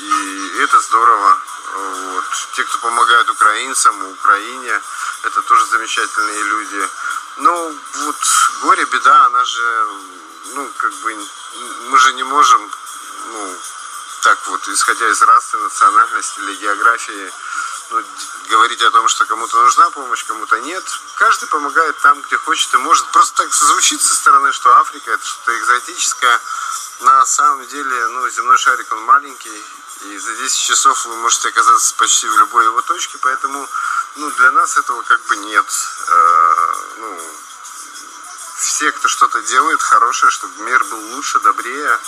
И 0.00 0.58
это 0.62 0.80
здорово. 0.80 1.38
Вот. 1.74 2.24
Те, 2.54 2.64
кто 2.64 2.78
помогают 2.78 3.30
украинцам, 3.30 4.12
Украине, 4.12 4.80
это 5.24 5.42
тоже 5.42 5.66
замечательные 5.66 6.42
люди. 6.42 6.88
Ну, 7.36 7.78
вот 8.04 8.16
горе, 8.62 8.84
беда, 8.86 9.26
она 9.26 9.44
же 9.44 9.86
ну, 10.54 10.70
как 10.76 10.92
бы, 10.92 11.16
мы 11.90 11.98
же 11.98 12.12
не 12.14 12.22
можем, 12.22 12.70
ну, 13.32 13.56
так 14.22 14.38
вот, 14.48 14.68
исходя 14.68 15.08
из 15.08 15.22
расы, 15.22 15.56
национальности 15.58 16.40
или 16.40 16.54
географии, 16.56 17.32
ну, 17.90 18.04
говорить 18.48 18.82
о 18.82 18.90
том, 18.90 19.08
что 19.08 19.24
кому-то 19.26 19.56
нужна 19.62 19.90
помощь, 19.90 20.24
кому-то 20.24 20.58
нет. 20.60 20.84
Каждый 21.16 21.48
помогает 21.48 21.98
там, 22.00 22.20
где 22.22 22.36
хочет 22.36 22.72
и 22.74 22.78
может. 22.78 23.06
Просто 23.12 23.42
так 23.42 23.54
звучит 23.54 24.00
со 24.02 24.14
стороны, 24.14 24.52
что 24.52 24.74
Африка 24.76 25.12
это 25.12 25.24
что-то 25.24 25.58
экзотическое. 25.58 26.40
На 27.00 27.24
самом 27.26 27.66
деле, 27.66 28.08
ну, 28.08 28.28
земной 28.28 28.58
шарик, 28.58 28.92
он 28.92 29.02
маленький, 29.02 29.64
и 30.02 30.18
за 30.18 30.34
10 30.34 30.60
часов 30.60 31.06
вы 31.06 31.16
можете 31.16 31.48
оказаться 31.48 31.94
почти 31.96 32.28
в 32.28 32.38
любой 32.38 32.64
его 32.64 32.82
точке, 32.82 33.18
поэтому, 33.18 33.68
ну, 34.16 34.30
для 34.32 34.50
нас 34.50 34.76
этого 34.76 35.02
как 35.02 35.20
бы 35.26 35.36
нет. 35.36 35.66
Э, 36.08 36.74
ну, 36.98 37.20
все, 38.58 38.90
кто 38.92 39.08
что-то 39.08 39.40
делает 39.42 39.80
хорошее, 39.80 40.30
чтобы 40.30 40.62
мир 40.62 40.82
был 40.84 40.98
лучше, 41.14 41.38
добрее, 41.40 41.98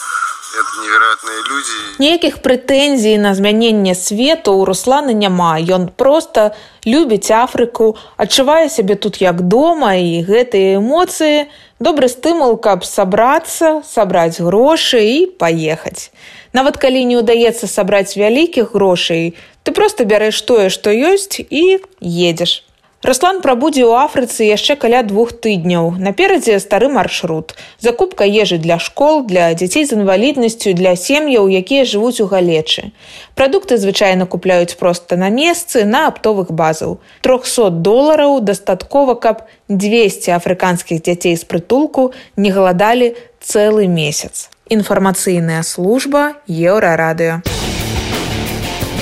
это 0.54 0.82
невероятные 0.82 1.38
люди. 1.50 1.76
Ніякіх 1.98 2.42
прэтэнзій 2.42 3.18
на 3.18 3.34
змяненне 3.34 3.94
свету 3.94 4.54
у 4.54 4.64
Руслана 4.64 5.12
няма. 5.12 5.60
Ён 5.60 5.88
просто 5.88 6.52
любіць 6.86 7.30
Афрыку, 7.30 7.96
адчувае 8.16 8.68
сябе 8.68 8.94
тут 8.94 9.20
як 9.20 9.42
дома 9.42 9.94
і 9.94 10.24
гэтыя 10.24 10.78
эмоцыі 10.80 11.46
добры 11.80 12.08
стымул, 12.08 12.56
каб 12.56 12.84
сабрацца, 12.84 13.82
сабраць 13.84 14.40
грошы 14.40 15.00
і 15.00 15.26
паехаць. 15.26 16.10
Нават 16.52 16.76
калі 16.76 17.04
не 17.04 17.20
ўдаецца 17.20 17.66
сабраць 17.66 18.16
вялікіх 18.16 18.74
грошай, 18.74 19.36
ты 19.62 19.72
просто 19.72 20.04
бярэш 20.04 20.40
тое, 20.42 20.68
што 20.70 20.90
ёсць 20.90 21.38
і 21.38 21.78
едзеш. 22.00 22.69
Раслан 23.00 23.40
прабудзе 23.40 23.80
ў 23.88 23.96
Афрыцы 24.04 24.44
яшчэ 24.44 24.76
каля 24.76 25.00
двух 25.00 25.32
тыдняў. 25.32 25.96
Наперадзе 25.96 26.60
стары 26.60 26.92
маршрут. 26.92 27.56
Закупка 27.80 28.28
ежы 28.28 28.60
для 28.60 28.76
школ, 28.76 29.24
для 29.24 29.48
дзяцей 29.56 29.88
з 29.88 29.96
інваліднасцю, 29.96 30.76
для 30.76 30.92
сем'яў, 31.00 31.48
якія 31.48 31.88
жывуць 31.88 32.20
у 32.20 32.28
галечы. 32.28 32.92
Прадукты 33.32 33.80
звычайна 33.80 34.28
купляюць 34.28 34.76
проста 34.76 35.16
на 35.16 35.32
месцы 35.32 35.88
на 35.88 36.12
аптовых 36.12 36.52
базаў. 36.52 37.00
300 37.24 37.72
долараў 37.80 38.44
дастаткова, 38.44 39.16
каб 39.16 39.48
200 39.72 40.36
афрыканскіх 40.36 41.00
дзяцей 41.00 41.40
з 41.40 41.44
прытулку 41.48 42.12
не 42.36 42.52
галадалі 42.52 43.16
цэлы 43.40 43.88
месяц. 43.88 44.52
Інфармацыйная 44.68 45.64
служба 45.64 46.36
еўрарадыё. 46.44 47.40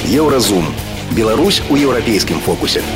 Еўразум. 0.06 0.70
Беларусь 1.10 1.62
у 1.66 1.74
еўрапейскім 1.74 2.38
фокусе. 2.46 2.86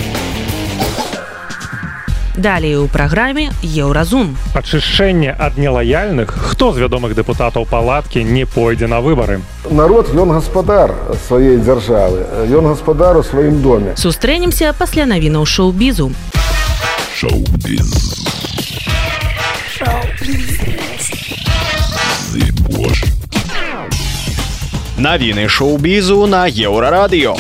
Далей 2.36 2.76
у 2.76 2.88
праграме 2.88 3.52
еўразум. 3.62 4.36
Ачышчэнне 4.54 5.36
ад 5.38 5.58
нелаяльных, 5.58 6.32
хто 6.32 6.72
з 6.72 6.80
вядомых 6.80 7.14
дэпутатаў 7.14 7.68
палаткі 7.68 8.24
не 8.24 8.46
пойдзе 8.46 8.88
на 8.88 9.00
выбары. 9.00 9.42
Народ 9.70 10.10
ён 10.16 10.32
гаспадар 10.32 10.90
сваёй 11.28 11.60
дзяржавы, 11.60 12.48
ён 12.48 12.72
гаспадар 12.72 13.16
у 13.18 13.22
сваім 13.22 13.60
доме. 13.62 13.94
Сустрэнемся 13.94 14.72
пасля 14.72 15.04
навінаў 15.06 15.44
шоу-бізу. 15.44 16.10
Шоу-біз. 17.14 17.90
Навіны 24.96 25.48
шоу-бізу 25.48 26.26
на 26.26 26.48
еўрарадыё. 26.48 27.36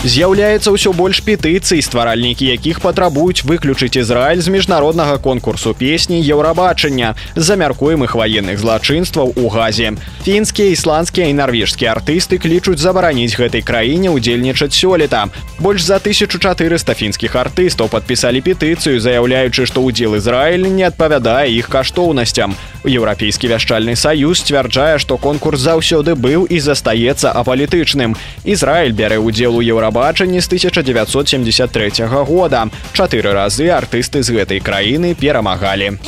З'яўляецца 0.00 0.72
ўсё 0.72 0.96
больш 0.96 1.20
петыцый, 1.20 1.82
стваральнікі 1.84 2.48
якіх 2.48 2.80
патрабуюць 2.80 3.44
выключыць 3.44 4.00
Ізраіль 4.00 4.40
з 4.40 4.48
міжнароднага 4.48 5.20
конкурсу 5.20 5.74
песні 5.76 6.24
еўрабачання 6.24 7.12
з-за 7.36 7.60
мяркуемых 7.60 8.16
ваенных 8.16 8.56
злачынстваў 8.56 9.36
у 9.36 9.52
газе. 9.52 9.92
Фінскія, 10.24 10.72
ісландскія 10.72 11.28
і 11.28 11.36
нарвежскія 11.36 11.92
артысты 11.92 12.40
клічуць 12.40 12.80
забараніць 12.80 13.36
гэтай 13.36 13.60
краіне 13.60 14.08
ўдзельнічаць 14.08 14.72
сёлета. 14.72 15.28
Больш 15.60 15.84
за 15.84 16.00
1400 16.00 16.96
фінскіх 16.96 17.36
артыстаў 17.36 17.92
падпісалі 17.92 18.40
петыцыю, 18.40 18.96
заяўляючы, 18.96 19.68
што 19.68 19.84
ўдзел 19.84 20.16
Ізраіль 20.16 20.64
не 20.64 20.88
адпавядае 20.88 21.52
іх 21.52 21.68
каштоўнасцям. 21.68 22.56
Еўрапейскі 22.88 23.52
вяшчальны 23.52 23.92
саюз 23.92 24.40
сцвярджае, 24.40 24.96
што 24.96 25.20
конкурс 25.20 25.60
заўсёды 25.60 26.16
быў 26.16 26.48
і 26.48 26.56
застаецца 26.56 27.36
апалітычным. 27.36 28.16
Ізраіль 28.48 28.96
бярэ 28.96 29.20
ўдзел 29.20 29.60
у 29.60 29.60
еўрабачанні 29.90 30.40
з 30.40 30.46
1973 30.46 32.06
года. 32.06 32.68
Чатыры 32.94 33.32
разы 33.34 33.66
артысты 33.74 34.22
з 34.22 34.30
гэтай 34.30 34.60
краіны 34.62 35.14
перамагалі. 35.14 35.98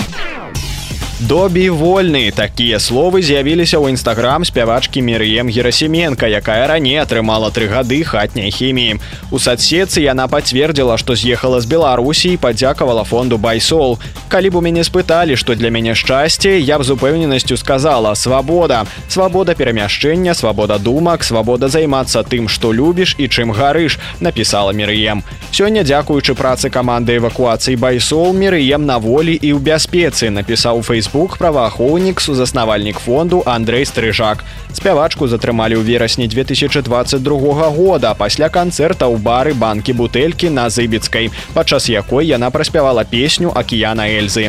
Добі 1.28 1.70
вольны 1.70 2.32
такія 2.34 2.82
словы 2.82 3.22
з'явіліся 3.22 3.78
ў 3.78 3.94
нстаграм 3.94 4.42
спявачкі 4.42 4.98
Мерыем 5.06 5.46
Герасіменко, 5.46 6.26
якая 6.26 6.66
раней 6.66 6.98
атрымала 6.98 7.54
тры 7.54 7.70
гады 7.70 8.02
хатняй 8.02 8.50
хіміі. 8.50 8.98
У 9.30 9.38
садсетцы 9.38 10.02
яна 10.02 10.26
пацвердзіла, 10.26 10.98
што 10.98 11.14
з'ехала 11.14 11.62
з 11.62 11.70
Беларусі 11.70 12.34
падзякавала 12.42 13.06
фонду 13.06 13.38
байсол. 13.38 14.02
Калі 14.26 14.50
б 14.50 14.58
у 14.58 14.62
мяне 14.66 14.82
спыталі, 14.82 15.38
што 15.38 15.54
для 15.54 15.70
мяне 15.70 15.94
шчасце, 15.94 16.58
я 16.58 16.80
б 16.80 16.82
з 16.82 16.98
упэўненасцю 16.98 17.54
сказала 17.54 18.18
свабода, 18.18 18.82
свабода 19.06 19.54
перамяшчэння, 19.54 20.34
свабода 20.34 20.82
думак, 20.82 21.22
свабода 21.22 21.70
займацца 21.70 22.26
тым, 22.26 22.50
што 22.50 22.74
любіш 22.74 23.14
і 23.22 23.30
чым 23.30 23.54
гарыш, 23.54 24.02
напісала 24.18 24.74
Мерыем. 24.74 25.22
Сёння 25.54 25.86
дзякуючы 25.86 26.34
працы 26.34 26.66
каманды 26.66 27.22
эвакуацыі 27.22 27.78
байсол 27.78 28.34
Мерыем 28.34 28.90
на 28.90 28.98
волі 28.98 29.38
і 29.38 29.54
ў 29.54 29.62
бяспецы 29.62 30.26
напісаў 30.26 30.82
фейсбук 30.82 31.11
фейсбук 31.12 31.36
праваахоўнік 31.36 32.20
сузаснавальнік 32.20 32.98
фонду 32.98 33.42
Андрей 33.44 33.84
стрыжак 33.84 34.44
спявачку 34.72 35.28
затрымалі 35.28 35.76
ў 35.76 35.84
верасні 35.84 36.24
2022 36.24 37.68
года 37.76 38.14
пасля 38.16 38.48
канцэрта 38.48 39.12
ў 39.12 39.20
бары 39.20 39.52
банкі 39.52 39.92
бутэлькі 39.92 40.48
на 40.48 40.72
зыбіцкай 40.72 41.28
падчас 41.52 41.92
якой 41.92 42.32
яна 42.32 42.48
праспявала 42.48 43.04
песню 43.04 43.52
акіяна 43.52 44.08
эльзы 44.08 44.48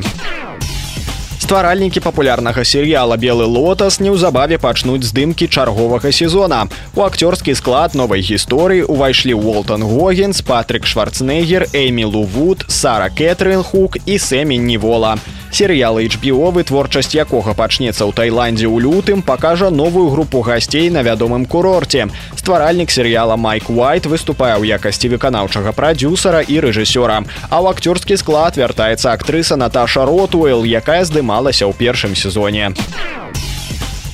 стваральнікі 1.43 1.99
папулярнага 1.99 2.63
серыяла 2.63 3.19
белы 3.19 3.43
лотас 3.43 3.99
неўзабаве 3.99 4.55
пачнуць 4.55 5.03
здымкі 5.03 5.51
чарговага 5.51 6.15
сезона. 6.15 6.71
У 6.95 7.03
акцёрскі 7.03 7.51
склад 7.59 7.99
новай 7.99 8.23
гісторыі 8.23 8.87
увайшлі 8.87 9.35
уолтон 9.35 9.83
гогенс 9.83 10.39
патрик 10.39 10.87
шварцнегер 10.87 11.67
эймі 11.75 12.07
лувуд 12.07 12.63
сара 12.71 13.11
кэтрын 13.11 13.67
хук 13.67 13.99
і 14.07 14.15
сэмі 14.15 14.55
невола 14.55 15.19
серыял 15.53 15.99
HBO 15.99 16.49
вытворчасць 16.51 17.13
якога 17.13 17.53
пачнецца 17.53 18.03
ў 18.03 18.11
Тайландзе 18.11 18.65
ў 18.65 18.81
лютым 18.81 19.21
пакажа 19.21 19.69
новую 19.69 20.09
групу 20.09 20.41
гасцей 20.41 20.89
на 20.89 21.05
вядомым 21.05 21.45
курорце. 21.45 22.09
Стваральнік 22.35 22.89
серыяла 22.89 23.37
Майк 23.37 23.69
Уайт 23.69 24.09
выступае 24.09 24.57
ў 24.57 24.73
якасці 24.75 25.13
выканаўчага 25.13 25.71
прадюсара 25.71 26.41
і 26.41 26.59
рэжысёра. 26.65 27.23
А 27.49 27.61
ў 27.61 27.69
акцёрскі 27.69 28.17
склад 28.17 28.57
вяртаецца 28.57 29.13
актрыса 29.13 29.55
Наташа 29.55 30.09
ротуэл 30.09 30.65
якая 30.65 31.05
здымалася 31.05 31.69
ў 31.69 31.73
першым 31.77 32.17
сезоне 32.17 32.73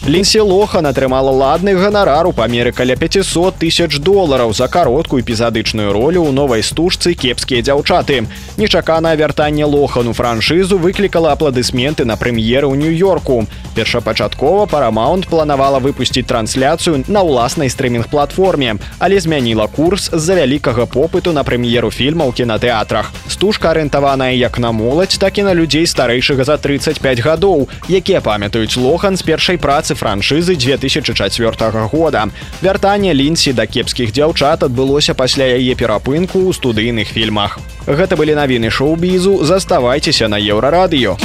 Лінсі 0.07 0.39
Лохан 0.39 0.87
атрымала 0.87 1.29
ладны 1.29 1.75
ганарар 1.75 2.25
у 2.25 2.31
памеры 2.31 2.71
каля 2.71 2.95
500 2.95 3.59
тысяч 3.59 3.99
долараў 3.99 4.53
за 4.55 4.71
кароткую 4.71 5.21
эпізадычную 5.21 5.91
ролю 5.91 6.23
ў 6.23 6.31
новай 6.31 6.63
стужцы 6.63 7.13
кепскія 7.13 7.59
дзяўчаты. 7.59 8.23
Нечаканае 8.55 9.19
вяртанне 9.19 9.67
лохану 9.67 10.15
франшызу 10.15 10.79
выклікала 10.79 11.35
апладысменты 11.35 12.07
на 12.07 12.15
прэм'еры 12.15 12.71
ў 12.71 12.79
нью-йорку. 12.79 13.43
Першапачаткова 13.75 14.71
парамаунт 14.71 15.27
планавала 15.27 15.83
выпусціць 15.83 16.25
трансляцыю 16.25 17.03
на 17.11 17.19
ўласнай 17.19 17.67
стрымінг-платформе, 17.67 18.79
але 19.03 19.19
змяніла 19.19 19.67
курс 19.67 20.09
з-за 20.15 20.39
вялікага 20.39 20.87
попыту 20.87 21.35
на 21.35 21.43
прэм'еру 21.43 21.91
фільма 21.91 22.23
ў 22.23 22.31
кінатэатрах. 22.39 23.11
Стужка 23.27 23.75
арыентаваная 23.75 24.31
як 24.31 24.59
на 24.63 24.71
моладзь, 24.71 25.19
так 25.19 25.37
і 25.37 25.43
на 25.43 25.53
людзей 25.53 25.85
старэйшага 25.85 26.47
за 26.47 26.57
35 26.57 27.19
гадоў, 27.19 27.67
якія 27.91 28.23
памятаюць 28.23 28.79
лохан 28.79 29.19
з 29.19 29.27
першай 29.27 29.59
працы 29.59 29.88
працы 29.89 29.95
франшызы 29.95 30.55
2004 30.55 31.87
года. 31.91 32.29
Вяртанне 32.61 33.13
лінсі 33.13 33.53
да 33.53 33.65
кепскіх 33.65 34.11
дзяўчат 34.11 34.63
адбылося 34.63 35.13
пасля 35.13 35.57
яе 35.57 35.75
перапынку 35.75 36.39
ў 36.45 36.53
студыйных 36.53 37.09
фільмах. 37.09 37.59
Гэта 37.87 38.15
былі 38.15 38.35
навіны 38.35 38.69
шоу-бізу, 38.69 39.43
заставайцеся 39.43 40.27
на 40.27 40.37
еўрарадыё. 40.37 41.17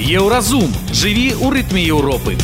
Еўразум 0.00 0.68
жыві 0.92 1.32
ў 1.38 1.46
рытме 1.54 1.82
Еўропы. 1.86 2.36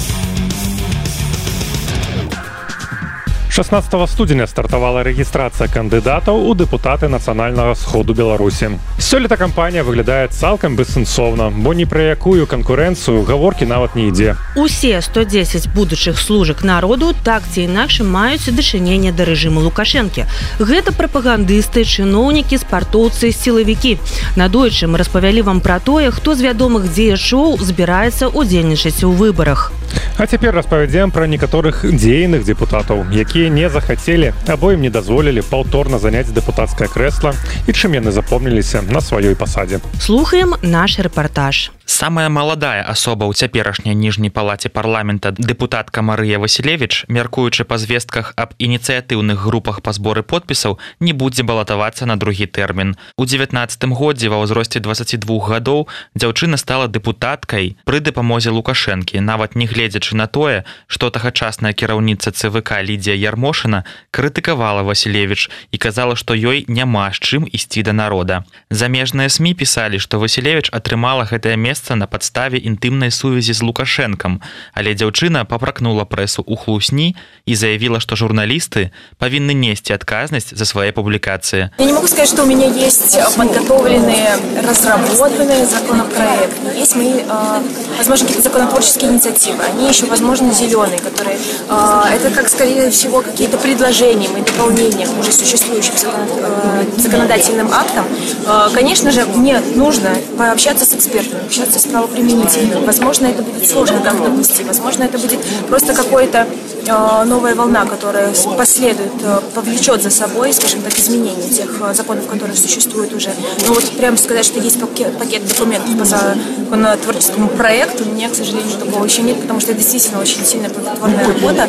16 3.56 4.10
студзеня 4.10 4.44
стартавала 4.46 5.00
рэгістрацыя 5.00 5.64
кандыдатаў 5.72 6.42
у 6.44 6.52
дэпутаты 6.52 7.08
нацыянальнага 7.08 7.72
сходу 7.72 8.12
беларусі. 8.12 8.68
Сёлета 9.00 9.38
кампанія 9.40 9.80
выглядае 9.80 10.28
цалкам 10.28 10.76
бессэнсоўна 10.76 11.48
бо 11.64 11.72
ні 11.72 11.86
пра 11.88 12.12
якую 12.12 12.44
канкурэнцыю 12.44 13.24
гаворкі 13.24 13.64
нават 13.64 13.96
не 13.96 14.12
ідзе. 14.12 14.36
Усе 14.60 15.00
110 15.00 15.72
будучых 15.72 16.20
служак 16.20 16.64
народу 16.64 17.14
так 17.24 17.48
ці 17.48 17.64
інакш 17.64 18.04
маюць 18.04 18.52
дачыненне 18.52 19.16
да 19.16 19.24
рэжыму 19.24 19.64
лукашэнкі. 19.64 20.28
Гэта 20.60 20.92
прапагандысты 20.92 21.88
чыноўнікі 21.88 22.60
спартоўцы 22.60 23.32
сілавікі. 23.32 23.96
Надойчым 24.36 25.00
распавялі 25.00 25.48
вам 25.48 25.64
пра 25.64 25.80
тое 25.80 26.12
хто 26.12 26.36
з 26.36 26.44
вядомых 26.44 26.92
дзеячоў 26.92 27.56
збіраецца 27.64 28.28
удзельнічаць 28.28 29.00
у 29.00 29.16
выбарах 29.16 29.72
А 30.18 30.26
цяпер 30.26 30.54
распавядзем 30.54 31.10
пра 31.10 31.26
некаторых 31.28 31.84
дзейных 31.84 32.44
депутатаў, 32.44 33.04
якія 33.12 33.48
не 33.48 33.68
захацелі 33.70 34.32
або 34.48 34.72
ім 34.72 34.80
не 34.80 34.90
дазволілі 34.90 35.44
паўторна 35.44 35.98
заняць 35.98 36.32
дэпутацкае 36.32 36.88
крэсла 36.88 37.36
і 37.66 37.70
чым 37.72 38.00
яны 38.00 38.10
запомніліся 38.10 38.82
на 38.88 39.04
сваёй 39.04 39.36
пасадзе. 39.36 39.80
Слухаем 40.00 40.54
наш 40.62 40.98
рэпартаж. 40.98 41.75
Самая 41.86 42.28
маладая 42.28 42.82
асоба 42.82 43.30
ў 43.30 43.32
цяперашняй 43.38 43.94
ніжняй 43.94 44.28
палаце 44.34 44.68
парламента 44.68 45.30
дэпутатка 45.30 46.02
Марыя 46.02 46.42
Васілевич, 46.42 47.06
мяркуючы 47.06 47.62
па 47.62 47.78
звестках 47.78 48.34
аб 48.34 48.58
ініцыятыўных 48.58 49.38
групах 49.38 49.86
па 49.86 49.94
зборы 49.94 50.26
подпісаў, 50.26 50.82
не 50.98 51.14
будзе 51.14 51.46
балатавацца 51.46 52.02
на 52.10 52.18
другі 52.18 52.50
тэрмін. 52.50 52.98
У 53.14 53.24
19 53.24 53.86
годзе 53.94 54.26
ва 54.34 54.42
ўзросце 54.42 54.82
22 54.82 55.38
гадоў 55.46 55.86
дзяўчына 56.18 56.58
стала 56.58 56.90
дэпутаткай 56.90 57.78
пры 57.86 58.02
дапамозе 58.02 58.50
лукашэнкі, 58.50 59.22
нават 59.22 59.54
не 59.54 59.70
гледзячы 59.70 60.18
на 60.18 60.26
тое, 60.26 60.66
што 60.90 61.14
тагачасная 61.14 61.70
кіраўніца 61.72 62.34
ЦВК 62.34 62.82
Лідзія 62.82 63.14
Ярмошына 63.14 63.86
крытыкавала 64.10 64.82
Васілевич 64.82 65.54
і 65.70 65.78
казала, 65.78 66.18
што 66.18 66.34
ёй 66.34 66.66
няма 66.66 67.14
з 67.14 67.22
чым 67.22 67.46
ісці 67.46 67.86
да 67.86 67.94
народа. 67.94 68.42
Замежныя 68.74 69.30
СМ 69.30 69.54
пісалі, 69.54 70.02
што 70.02 70.18
Васілевич 70.18 70.74
атрымала 70.74 71.30
гэтае 71.30 71.54
месца 71.54 71.75
месца 71.75 71.95
на 71.95 72.07
падставе 72.07 72.57
інтымнай 72.57 73.11
сувязі 73.11 73.53
з 73.53 73.61
лукашэнкам 73.61 74.41
але 74.73 74.93
дзяўчына 74.93 75.45
папракнула 75.45 76.05
прэсу 76.05 76.43
ў 76.43 76.55
хлусні 76.57 77.15
і 77.45 77.53
заявіла 77.55 77.99
што 77.99 78.15
журналісты 78.15 78.91
павінны 79.17 79.53
несці 79.53 79.93
адказнасць 79.93 80.53
за 80.53 80.65
свае 80.65 80.91
публікацыі 80.91 81.69
я 81.77 81.85
не 81.85 81.93
могу 81.93 82.07
сказать 82.07 82.29
что 82.29 82.43
у 82.43 82.47
меня 82.47 82.67
есть 82.67 83.17
подготовленные 83.37 84.37
разработанные 84.63 85.65
законопроекты 85.65 86.77
есть 86.77 86.95
мои 86.95 87.21
э, 87.21 87.61
возможно 87.97 88.27
какие-то 88.27 88.49
законотворческие 88.49 89.11
инициативы 89.11 89.63
они 89.63 89.87
еще 89.87 90.05
возможно 90.05 90.53
зеленые 90.53 90.99
которые 90.99 91.37
э, 91.37 92.01
это 92.15 92.31
как 92.31 92.49
скорее 92.49 92.89
всего 92.91 93.21
какие-то 93.21 93.57
предложения 93.57 94.27
и 94.27 94.41
дополнения 94.41 95.07
уже 95.19 95.31
существующим 95.31 95.97
закон, 95.97 96.21
э, 96.29 96.83
законодательным 96.97 97.71
актом 97.71 98.05
э, 98.45 98.69
конечно 98.73 99.11
же 99.11 99.25
мне 99.25 99.59
нужно 99.75 100.09
пообщаться 100.37 100.85
с 100.85 100.93
экспертами 100.93 101.47
общаться 101.66 101.88
с 101.88 101.90
правоприменителями. 101.90 102.84
Возможно, 102.84 103.26
это 103.26 103.42
будет 103.42 103.68
сложно 103.68 104.00
там 104.00 104.22
донести. 104.22 104.62
Возможно, 104.64 105.04
это 105.04 105.18
будет 105.18 105.40
просто 105.68 105.94
какая-то 105.94 106.46
э, 106.86 107.24
новая 107.24 107.54
волна, 107.54 107.84
которая 107.84 108.32
последует, 108.56 109.12
э, 109.22 109.40
повлечет 109.54 110.02
за 110.02 110.10
собой, 110.10 110.52
скажем 110.52 110.82
так, 110.82 110.96
изменение 110.98 111.48
тех 111.48 111.70
э, 111.80 111.94
законов, 111.94 112.26
которые 112.26 112.56
существуют 112.56 113.12
уже. 113.12 113.30
Но 113.66 113.74
вот 113.74 113.84
прямо 113.96 114.16
сказать, 114.16 114.44
что 114.44 114.60
есть 114.60 114.80
пакет, 114.80 115.18
пакет 115.18 115.46
документов 115.46 115.98
по 115.98 116.04
законотворческому 116.04 117.48
проекту, 117.48 118.04
у 118.04 118.12
меня, 118.12 118.28
к 118.28 118.34
сожалению, 118.34 118.78
такого 118.78 119.04
еще 119.04 119.22
нет, 119.22 119.40
потому 119.40 119.60
что 119.60 119.72
это 119.72 119.80
действительно 119.80 120.20
очень 120.20 120.44
сильная 120.44 120.70
плодотворная 120.70 121.26
работа, 121.26 121.68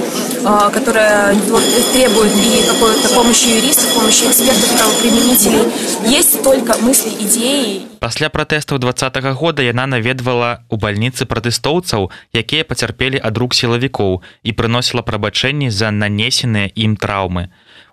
которая 0.73 1.35
требует 1.93 2.31
и 2.35 2.63
какой-то 2.67 3.09
помощи 3.09 3.47
юристов, 3.47 3.93
помощи 3.93 4.25
экспертов, 4.25 4.69
правоприменителей. 4.77 5.63
Есть 6.05 6.43
только 6.43 6.77
мысли, 6.81 7.09
идеи. 7.19 7.87
Пасля 7.99 8.29
пратэстаў 8.29 8.77
два 8.77 8.91
-го 8.91 9.33
года 9.33 9.61
яна 9.63 9.86
наведвала 9.87 10.67
ў 10.67 10.75
бальніцы 10.83 11.25
пратэстоўцаў, 11.25 12.11
якія 12.35 12.67
пацярпелі 12.67 13.23
ад 13.23 13.39
рук 13.39 13.55
сілавікоў 13.57 14.19
і 14.43 14.51
прыносіла 14.53 15.01
прабачэнні 15.07 15.71
за 15.71 15.89
нанесеныя 15.95 16.69
ім 16.75 16.99
траўмы. 16.99 17.47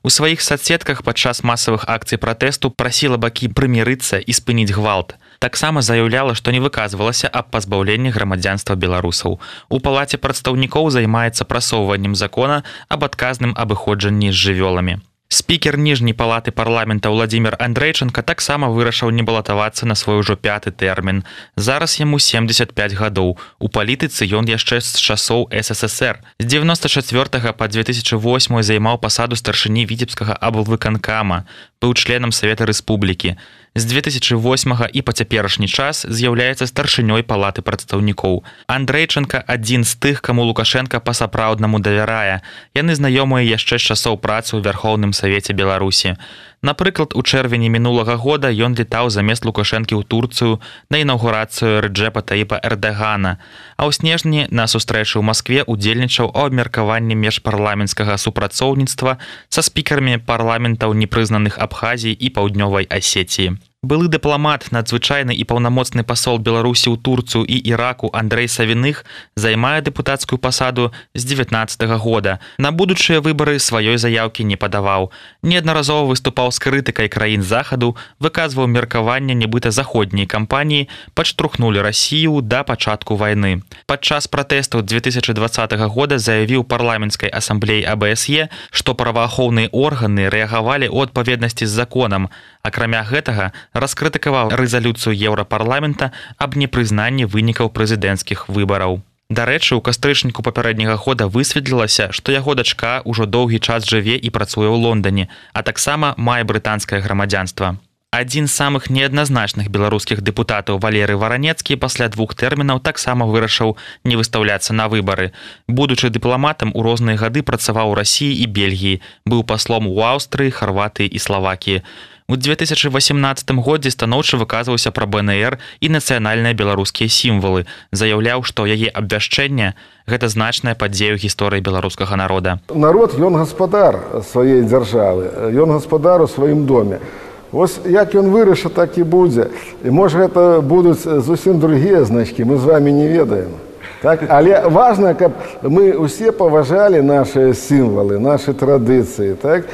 У 0.04 0.11
сваіх 0.12 0.42
садсетках 0.44 1.00
падчас 1.00 1.40
масавых 1.40 1.87
акцый 1.88 2.20
пратэсту 2.20 2.68
прасіла 2.68 3.16
бакі 3.16 3.48
прымірыцца 3.48 4.20
і 4.20 4.33
спыніць 4.37 4.74
гвалт. 4.76 5.16
Таксама 5.38 5.80
заяўляла, 5.80 6.35
што 6.35 6.52
не 6.52 6.61
выказвалася 6.61 7.30
аб 7.33 7.48
пазбаўленні 7.54 8.12
грамадзянства 8.12 8.76
беларусаў. 8.76 9.40
У 9.72 9.80
палаце 9.80 10.20
прадстаўнікоў 10.20 10.92
займаецца 10.92 11.48
прасоўваннем 11.48 12.14
закона 12.14 12.62
аб 12.88 13.09
адказным 13.09 13.57
абыходжанні 13.57 14.28
з 14.28 14.37
жывёламі. 14.44 15.00
Спікер 15.28 15.78
ніжняй 15.78 16.14
палаты 16.14 16.52
парламента 16.52 17.10
Владзімир 17.10 17.56
Андрэйчынка 17.58 18.22
таксама 18.22 18.68
вырашыў 18.68 19.10
не 19.10 19.22
балатавацца 19.22 19.87
на 19.87 19.94
свой 19.94 20.20
ужо 20.20 20.37
пяты 20.37 20.70
тэрмін. 20.70 21.24
Зараз 21.56 21.98
яму 21.98 22.18
75 22.18 22.92
гадоў. 22.94 23.38
У 23.58 23.68
палітыцы 23.68 24.28
ён 24.28 24.46
яшчэ 24.46 24.80
з 24.80 25.00
часоў 25.00 25.48
ССР. 25.50 26.20
З 26.38 26.44
94 26.44 27.52
па 27.56 27.66
2008 27.68 28.62
займаў 28.62 29.00
пасаду 29.00 29.37
старшыні 29.37 29.87
віцебскага 29.88 30.37
аблвыканкама, 30.40 31.48
быў 31.84 31.92
членам 31.92 32.32
Савета 32.32 32.64
Рэспублікі 32.64 33.36
з 33.74 33.84
2008 33.84 34.72
і 34.92 35.00
па 35.02 35.12
цяперашні 35.12 35.68
час 35.68 36.06
з'яўляецца 36.08 36.64
старшынёй 36.64 37.26
палаты 37.26 37.60
прадстаўнікоў. 37.60 38.40
Андрэйчынка 38.70 39.42
адзін 39.44 39.84
з 39.84 39.92
тых, 39.98 40.22
каму 40.22 40.46
Лукашенко 40.48 41.02
па-сапраўднаму 41.04 41.82
давярае. 41.82 42.40
Яны 42.72 42.94
знаёмыя 42.94 43.44
яшчэ 43.44 43.76
з 43.76 43.92
часоў 43.92 44.16
працы 44.22 44.56
ў 44.56 44.64
вярхоўным 44.64 45.12
савеце 45.12 45.52
Беларусі. 45.52 46.16
Напрыклад, 46.64 47.12
у 47.12 47.20
чэрвені 47.20 47.68
мінулага 47.68 48.16
года 48.16 48.48
ён 48.48 48.72
летаў 48.72 49.12
замест 49.12 49.44
лукашэнкі 49.44 50.00
ў 50.00 50.03
Турцыю 50.09 50.64
на 50.88 50.96
інаўгурацыю 51.05 51.85
Рджэпа 51.85 52.24
Таіпа 52.24 52.57
Эрдагана. 52.64 53.37
А 53.77 53.85
ў 53.85 53.92
снежні 53.92 54.48
на 54.48 54.64
сустрэчы 54.64 55.20
ў 55.20 55.29
Маскве 55.29 55.61
удзельнічаў 55.68 56.33
у 56.33 56.40
абмеркаванні 56.48 57.20
міжпарламенцкага 57.20 58.16
супрацоўніцтва 58.16 59.20
са 59.53 59.61
спікарамі 59.61 60.24
парламентаў 60.24 60.96
непрызнаных 60.96 61.61
Абхазіі 61.61 62.16
і 62.16 62.33
паўднёвай 62.33 62.88
асеціі 62.88 63.61
былы 63.84 64.08
дыпламат 64.08 64.72
надзвычайны 64.72 65.36
і 65.36 65.44
паўнамоцны 65.44 66.02
пасол 66.02 66.38
беларусі 66.38 66.90
ў 66.90 66.96
турцыю 66.98 67.44
і 67.44 67.56
іраку 67.60 68.10
Андрей 68.12 68.48
савіных 68.48 69.04
займае 69.36 69.80
дэпутацкую 69.84 70.38
пасаду 70.38 70.92
з 71.14 71.24
19 71.24 71.82
-го 71.82 71.98
года. 71.98 72.38
На 72.58 72.72
будучыя 72.72 73.20
выбары 73.20 73.58
сваёй 73.58 73.96
заявкі 73.98 74.44
не 74.44 74.56
падаваў. 74.56 75.12
Неаднаразова 75.42 76.08
выступаў 76.10 76.50
з 76.50 76.58
крытыкай 76.58 77.08
краін 77.08 77.42
захаду 77.42 77.96
выказваў 78.20 78.66
меркаванне 78.66 79.34
нібыта 79.34 79.70
заходняй 79.70 80.26
кампаніі 80.26 80.88
падштурхнули 81.14 81.80
Росію 81.80 82.40
да 82.40 82.64
пачатку 82.64 83.16
войны 83.16 83.62
падчас 83.86 84.26
пратэстаў 84.26 84.82
2020 84.82 85.72
-го 85.72 85.88
года 85.88 86.18
заявіў 86.18 86.64
парламенцкай 86.64 87.30
асамблеі 87.30 87.84
абсе 87.84 88.48
што 88.70 88.94
праваахоўныя 88.94 89.68
органы 89.72 90.30
рэагавалі 90.30 90.88
у 90.88 91.02
адпаведнасці 91.02 91.66
з 91.66 91.70
законам 91.70 92.28
акрамя 92.64 93.05
гэтага 93.05 93.53
раскрытыкаваў 93.72 94.53
рэзалюцыю 94.61 95.14
еўрапарламента 95.14 96.11
аб 96.38 96.57
непрызнанні 96.57 97.29
вынікаў 97.29 97.70
прэзідэнцкіх 97.77 98.48
выбараў. 98.48 99.05
Дарэчы, 99.31 99.77
у 99.77 99.81
кастрычніку 99.81 100.42
папярэдняга 100.42 100.96
года 100.96 101.29
высветлілася, 101.29 102.12
што 102.12 102.33
яго 102.33 102.55
дачка 102.55 103.00
ўжо 103.05 103.24
доўгі 103.24 103.59
час 103.59 103.88
жыве 103.88 104.16
і 104.16 104.29
працуе 104.31 104.68
ў 104.68 104.77
Лондоне, 104.77 105.29
а 105.53 105.62
таксама 105.62 106.14
мае 106.16 106.44
брытанскае 106.44 107.00
грамадзянства. 107.00 107.77
Адзін 108.14 108.46
з 108.46 108.55
самых 108.55 108.90
неадназначных 108.94 109.72
беларускіх 109.74 110.20
дэпутатаў 110.22 110.79
валеры 110.79 111.16
варанецкі 111.18 111.74
пасля 111.83 112.07
двух 112.07 112.37
тэрмінаў 112.38 112.79
таксама 112.79 113.27
вырашыў 113.27 113.74
не 114.05 114.14
выстаўляцца 114.14 114.70
на 114.70 114.87
выбары. 114.92 115.33
Будучы 115.66 116.14
дыпламатам 116.14 116.70
у 116.79 116.85
розныя 116.87 117.18
гады 117.18 117.42
працаваў 117.42 117.90
у 117.90 117.96
рассіі 117.98 118.38
і 118.38 118.46
Бельгіі, 118.46 119.00
быў 119.27 119.42
паслом 119.42 119.90
у 119.90 119.98
Аўстрыі, 119.98 120.55
Харватыі 120.55 121.11
і 121.11 121.18
Славакіі. 121.18 121.83
У 122.26 122.37
2018 122.37 123.50
годзе 123.60 123.90
станоўча 123.92 124.38
выказваўся 124.40 124.88
пра 124.96 125.04
БНР 125.04 125.58
і 125.84 125.88
нацыянальныя 125.92 126.56
беларускія 126.56 127.12
сімвалы, 127.12 127.68
заяўляў, 127.92 128.40
што 128.48 128.64
яе 128.64 128.88
абвяшчэнне 128.88 129.74
гэта 130.08 130.30
значная 130.32 130.72
падзею 130.72 131.20
гісторыі 131.20 131.60
беларускага 131.60 132.16
народа. 132.16 132.56
Народ 132.72 133.20
ён 133.20 133.37
гаспадар 133.37 134.00
сваёй 134.32 134.64
дзяржавы, 134.64 135.52
ён 135.52 135.76
гаспадар 135.76 136.24
у 136.24 136.26
сваім 136.26 136.64
доме. 136.64 137.04
Вось 137.52 137.76
як 137.84 138.16
ён 138.16 138.32
вырашыў, 138.32 138.72
так 138.72 138.96
і 138.96 139.04
будзе. 139.04 139.52
І 139.84 139.92
можа 139.92 140.24
гэта 140.24 140.64
будуць 140.64 141.04
зусім 141.04 141.60
другія 141.60 142.08
значкі, 142.08 142.48
мы 142.48 142.56
з 142.56 142.64
вами 142.64 142.88
не 142.88 143.04
ведаем. 143.04 143.52
Так? 144.00 144.24
Але 144.32 144.64
важна, 144.64 145.12
каб 145.12 145.37
мы 145.60 145.92
ўсе 145.92 146.32
паважалі 146.32 147.04
нашыя 147.04 147.52
сімвалы, 147.52 148.16
нашы 148.16 148.56
традыцыі. 148.56 149.37
Так? 149.37 149.68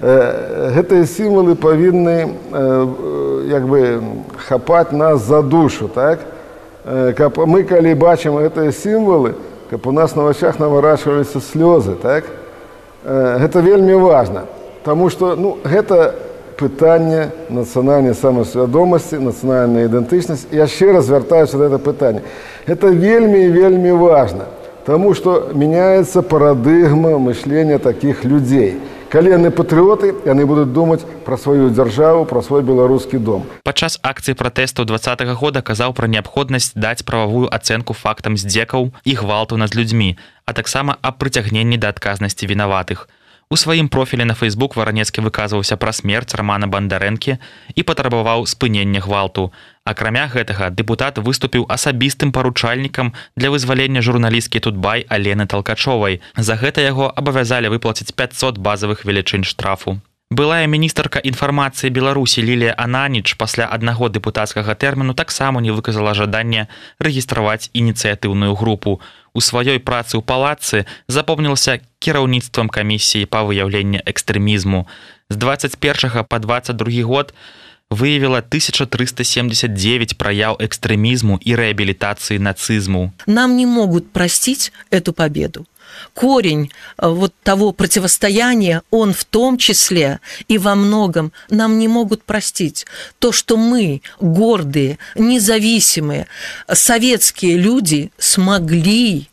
Гэтыя 0.00 1.06
сімвалы 1.08 1.54
павінны 1.56 2.28
як 3.48 3.64
бы 3.64 4.02
хапаць 4.48 4.92
нас 4.92 5.24
за 5.24 5.42
душу 5.42 5.88
так? 5.88 6.20
Каб 7.16 7.38
мы 7.48 7.64
калі 7.64 7.94
бачым 7.94 8.36
гэтыя 8.36 8.72
сімвалы 8.72 9.34
каб 9.70 9.86
у 9.86 9.92
нас 9.92 10.14
на 10.14 10.22
вачах 10.22 10.58
наварачваліся 10.58 11.40
слёзы 11.40 11.96
так? 11.96 12.24
Гэта 13.04 13.60
вельмі 13.60 13.94
важна 13.94 14.44
Таму 14.84 15.08
што 15.10 15.34
ну 15.34 15.56
гэта 15.64 16.14
пытанне 16.60 17.32
нацыянальнай 17.48 18.14
самасвядомасці 18.14 19.16
нацыянальная 19.16 19.88
ідэнтычнасць 19.88 20.52
яшчэ 20.52 20.92
раз 20.92 21.08
вяртаюся 21.08 21.56
да 21.56 21.72
это 21.72 21.78
пытанне 21.78 22.20
это 22.66 22.88
вельмі 22.88 23.48
вельмі 23.48 23.92
важна 23.92 24.44
Таму 24.84 25.14
што 25.14 25.50
мяняецца 25.54 26.20
парадыгма 26.20 27.16
мышлення 27.18 27.78
такіх 27.78 28.24
людзей 28.24 28.76
калі 29.10 29.34
яны 29.34 29.50
патрыоты 29.50 30.14
яны 30.26 30.46
будуць 30.46 30.70
думаць 30.70 31.04
пра 31.26 31.36
сваю 31.36 31.70
дзяржаву 31.70 32.24
пра 32.24 32.42
свой 32.42 32.62
беларускі 32.62 33.18
дом. 33.18 33.44
Падчас 33.62 33.98
акцыі 34.02 34.34
пратэсту 34.34 34.84
два 34.84 34.98
года 35.34 35.62
казаў 35.62 35.92
пра 35.92 36.06
неабходнасць 36.06 36.72
даць 36.74 37.02
прававую 37.02 37.48
ацэнку 37.50 37.94
фактам 37.94 38.36
здзекаў 38.36 38.90
і 39.04 39.12
гвалту 39.14 39.56
над 39.56 39.74
людзьмі 39.74 40.16
а 40.46 40.52
таксама 40.52 40.96
аб 41.02 41.18
прыцягненні 41.18 41.76
да 41.76 41.88
адказнасці 41.88 42.46
вінаватых 42.46 43.08
У 43.08 43.25
сваім 43.54 43.88
профілі 43.88 44.24
на 44.26 44.34
фейсбук 44.34 44.74
варанецкі 44.74 45.22
выказваўся 45.22 45.76
пра 45.78 45.92
смерць 45.94 46.34
рамана 46.34 46.66
бандарэнкі 46.66 47.36
і 47.78 47.82
патрабаваў 47.86 48.42
спынення 48.50 48.98
гвалту. 49.04 49.52
Акрамя 49.86 50.26
гэтага 50.32 50.74
дэпутат 50.74 51.22
выступіў 51.22 51.70
асабістым 51.70 52.34
паручальнікам 52.34 53.14
для 53.38 53.54
вызвалення 53.54 54.02
журналісткі 54.02 54.58
тутбай 54.66 55.06
алены 55.06 55.46
талкачовай. 55.46 56.18
За 56.34 56.58
гэта 56.58 56.82
яго 56.82 57.06
абавязалі 57.06 57.70
выплаціць 57.70 58.10
500 58.10 58.58
базавых 58.58 59.06
велічынь 59.06 59.46
штрафу. 59.46 60.02
Былая 60.30 60.66
міністрка 60.66 61.22
інфармацыі 61.22 61.94
Беларусі 61.94 62.42
Лілія 62.42 62.74
Ананіч 62.74 63.38
пасля 63.38 63.70
аднаго 63.70 64.10
дэпутацкага 64.10 64.74
тэрміну 64.74 65.14
таксама 65.14 65.62
не 65.62 65.70
выказала 65.70 66.18
жаданне 66.18 66.66
рэгістраваць 66.98 67.70
ініцыятыўную 67.70 68.58
групу 68.58 68.98
у 69.36 69.44
сваёй 69.44 69.78
працы 69.78 70.16
ў 70.16 70.24
палацы 70.24 70.88
запомнілася 71.12 71.84
кіраўніцтвам 72.00 72.72
камісіі 72.72 73.28
па 73.28 73.44
выяўленні 73.44 74.00
экстрэмізму. 74.00 74.88
З 75.28 75.36
21 75.36 76.24
по 76.24 76.38
22 76.40 77.04
год 77.04 77.36
выявіла 77.92 78.40
1379 78.40 80.16
праяў 80.16 80.56
экстрэмізму 80.56 81.36
і 81.44 81.52
рэабілітацыі 81.54 82.40
нацызму. 82.40 83.12
Нам 83.26 83.56
не 83.60 83.66
могуць 83.68 84.08
прасціць 84.10 84.72
эту 84.90 85.12
победу 85.12 85.68
корень 86.14 86.70
э, 86.98 87.08
вот 87.08 87.34
того 87.42 87.72
противостояния, 87.72 88.82
он 88.90 89.12
в 89.12 89.24
том 89.24 89.58
числе 89.58 90.20
и 90.48 90.58
во 90.58 90.74
многом 90.74 91.32
нам 91.50 91.78
не 91.78 91.88
могут 91.88 92.22
простить. 92.22 92.86
То, 93.18 93.32
что 93.32 93.56
мы, 93.56 94.02
гордые, 94.20 94.98
независимые, 95.14 96.26
советские 96.72 97.56
люди, 97.56 98.10
смогли 98.18 99.28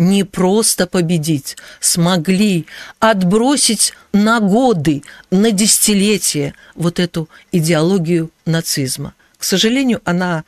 не 0.00 0.24
просто 0.24 0.86
победить, 0.86 1.56
смогли 1.78 2.66
отбросить 3.00 3.92
на 4.12 4.40
годы, 4.40 5.02
на 5.30 5.50
десятилетия 5.50 6.54
вот 6.74 6.98
эту 6.98 7.28
идеологию 7.52 8.30
нацизма. 8.46 9.14
К 9.36 9.44
сожалению, 9.44 10.00
она 10.04 10.44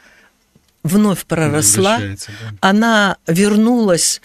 вновь 0.82 1.24
проросла, 1.26 1.98
да. 1.98 2.16
она 2.60 3.16
вернулась 3.26 4.20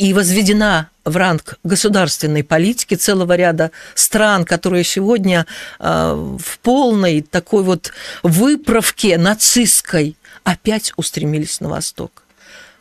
и 0.00 0.14
возведена 0.14 0.88
в 1.04 1.14
ранг 1.14 1.58
государственной 1.62 2.42
политики 2.42 2.94
целого 2.94 3.36
ряда 3.36 3.70
стран, 3.94 4.46
которые 4.46 4.82
сегодня 4.82 5.44
э, 5.78 6.36
в 6.38 6.58
полной 6.60 7.20
такой 7.20 7.62
вот 7.62 7.92
выправке 8.22 9.18
нацистской 9.18 10.16
опять 10.42 10.94
устремились 10.96 11.60
на 11.60 11.68
восток. 11.68 12.22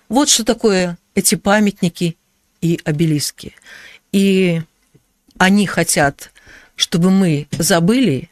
Вот 0.07 0.29
что 0.29 0.45
такое 0.45 0.97
эти 1.13 1.35
памятники 1.35 2.15
и 2.61 2.79
обелиски. 2.85 3.53
И 4.13 4.61
они 5.37 5.67
хотят, 5.67 6.31
чтобы 6.77 7.11
мы 7.11 7.49
забыли, 7.51 8.29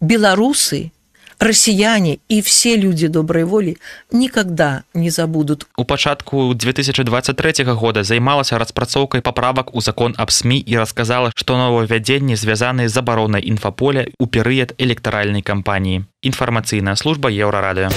белорусы 0.00 0.92
россияне 1.40 2.20
и 2.28 2.42
все 2.42 2.76
люди 2.76 3.08
доброй 3.08 3.44
воли 3.44 3.78
никогда 4.12 4.84
не 4.94 5.10
забудут. 5.10 5.66
У 5.76 5.84
пачатку 5.84 6.54
2023 6.54 7.64
года 7.64 8.04
займалася 8.04 8.58
распрацоўкай 8.58 9.22
паправак 9.22 9.74
у 9.74 9.80
закон 9.80 10.14
аб 10.16 10.30
СМі 10.30 10.58
і 10.58 10.76
расказала, 10.76 11.32
што 11.34 11.56
новаўвядзенні 11.56 12.36
звязаныя 12.36 12.88
з 12.88 12.92
забаронай 12.92 13.42
інфаполя 13.42 14.06
ў 14.20 14.26
перыяд 14.28 14.76
электаральнай 14.78 15.42
кампаніі. 15.42 16.04
Інфармацыйная 16.22 16.94
служба 16.94 17.30
еўрарадыо. 17.32 17.88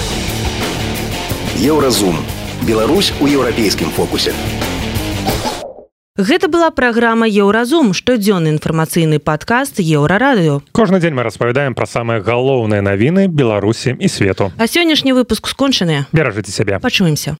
Еўразум. 1.60 2.18
Беларусь 2.62 3.12
у 3.20 3.28
еўрапейскім 3.28 3.90
фокусе. 3.90 4.32
Гэта 6.16 6.46
была 6.46 6.70
праграма 6.70 7.26
Еўразум, 7.26 7.90
штодзённы 7.90 8.54
інфармацыйны 8.54 9.18
падкаст 9.18 9.82
еўрарадыё. 9.82 10.62
Кожны 10.70 11.02
дзень 11.02 11.10
мы 11.10 11.26
распавядаем 11.26 11.74
пра 11.74 11.90
самыя 11.90 12.22
галоўныя 12.22 12.86
навіны 12.86 13.26
Беларусі 13.26 13.98
і 13.98 14.06
свету. 14.06 14.52
А 14.54 14.70
сённяшні 14.70 15.10
выпуск 15.10 15.50
скончаны. 15.50 16.06
Беражыце 16.14 16.54
сябе. 16.54 16.78
Пачуемся. 16.78 17.34